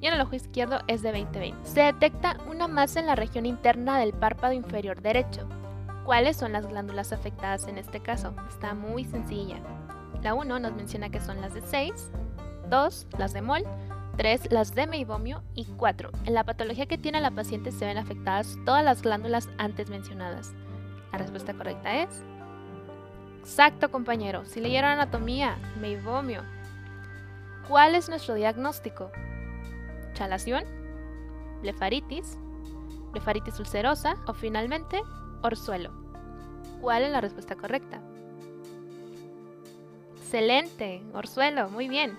y 0.00 0.06
en 0.06 0.14
el 0.14 0.20
ojo 0.20 0.36
izquierdo 0.36 0.78
es 0.86 1.02
de 1.02 1.12
20-20. 1.12 1.54
Se 1.64 1.80
detecta 1.80 2.36
una 2.48 2.68
masa 2.68 3.00
en 3.00 3.06
la 3.06 3.16
región 3.16 3.44
interna 3.44 3.98
del 3.98 4.12
párpado 4.12 4.52
inferior 4.52 5.02
derecho. 5.02 5.48
¿Cuáles 6.04 6.36
son 6.36 6.52
las 6.52 6.66
glándulas 6.66 7.12
afectadas 7.12 7.66
en 7.66 7.76
este 7.76 7.98
caso? 7.98 8.34
Está 8.48 8.72
muy 8.72 9.04
sencilla. 9.04 9.56
La 10.22 10.34
1 10.34 10.60
nos 10.60 10.74
menciona 10.74 11.10
que 11.10 11.20
son 11.20 11.40
las 11.40 11.54
de 11.54 11.62
6, 11.62 12.10
2 12.70 13.06
las 13.18 13.32
de 13.32 13.42
Mol, 13.42 13.64
3 14.16 14.52
las 14.52 14.74
de 14.74 14.86
meibomio 14.86 15.42
y 15.54 15.66
4. 15.66 16.10
En 16.24 16.34
la 16.34 16.44
patología 16.44 16.86
que 16.86 16.98
tiene 16.98 17.20
la 17.20 17.30
paciente 17.30 17.72
se 17.72 17.84
ven 17.84 17.98
afectadas 17.98 18.56
todas 18.64 18.84
las 18.84 19.02
glándulas 19.02 19.48
antes 19.58 19.90
mencionadas. 19.90 20.52
La 21.12 21.18
respuesta 21.18 21.52
correcta 21.52 22.02
es... 22.02 22.22
Exacto, 23.40 23.90
compañero. 23.90 24.44
Si 24.44 24.60
leyeron 24.60 24.90
anatomía, 24.90 25.56
meibomio. 25.80 26.42
¿Cuál 27.68 27.94
es 27.94 28.08
nuestro 28.08 28.34
diagnóstico? 28.34 29.10
chalación, 30.14 30.64
blefaritis, 31.62 32.36
blefaritis 33.12 33.58
ulcerosa 33.58 34.16
o 34.26 34.34
finalmente 34.34 35.00
orzuelo. 35.42 35.92
¿Cuál 36.80 37.04
es 37.04 37.12
la 37.12 37.20
respuesta 37.20 37.56
correcta? 37.56 38.00
Excelente, 40.16 41.02
orzuelo, 41.14 41.70
muy 41.70 41.88
bien. 41.88 42.18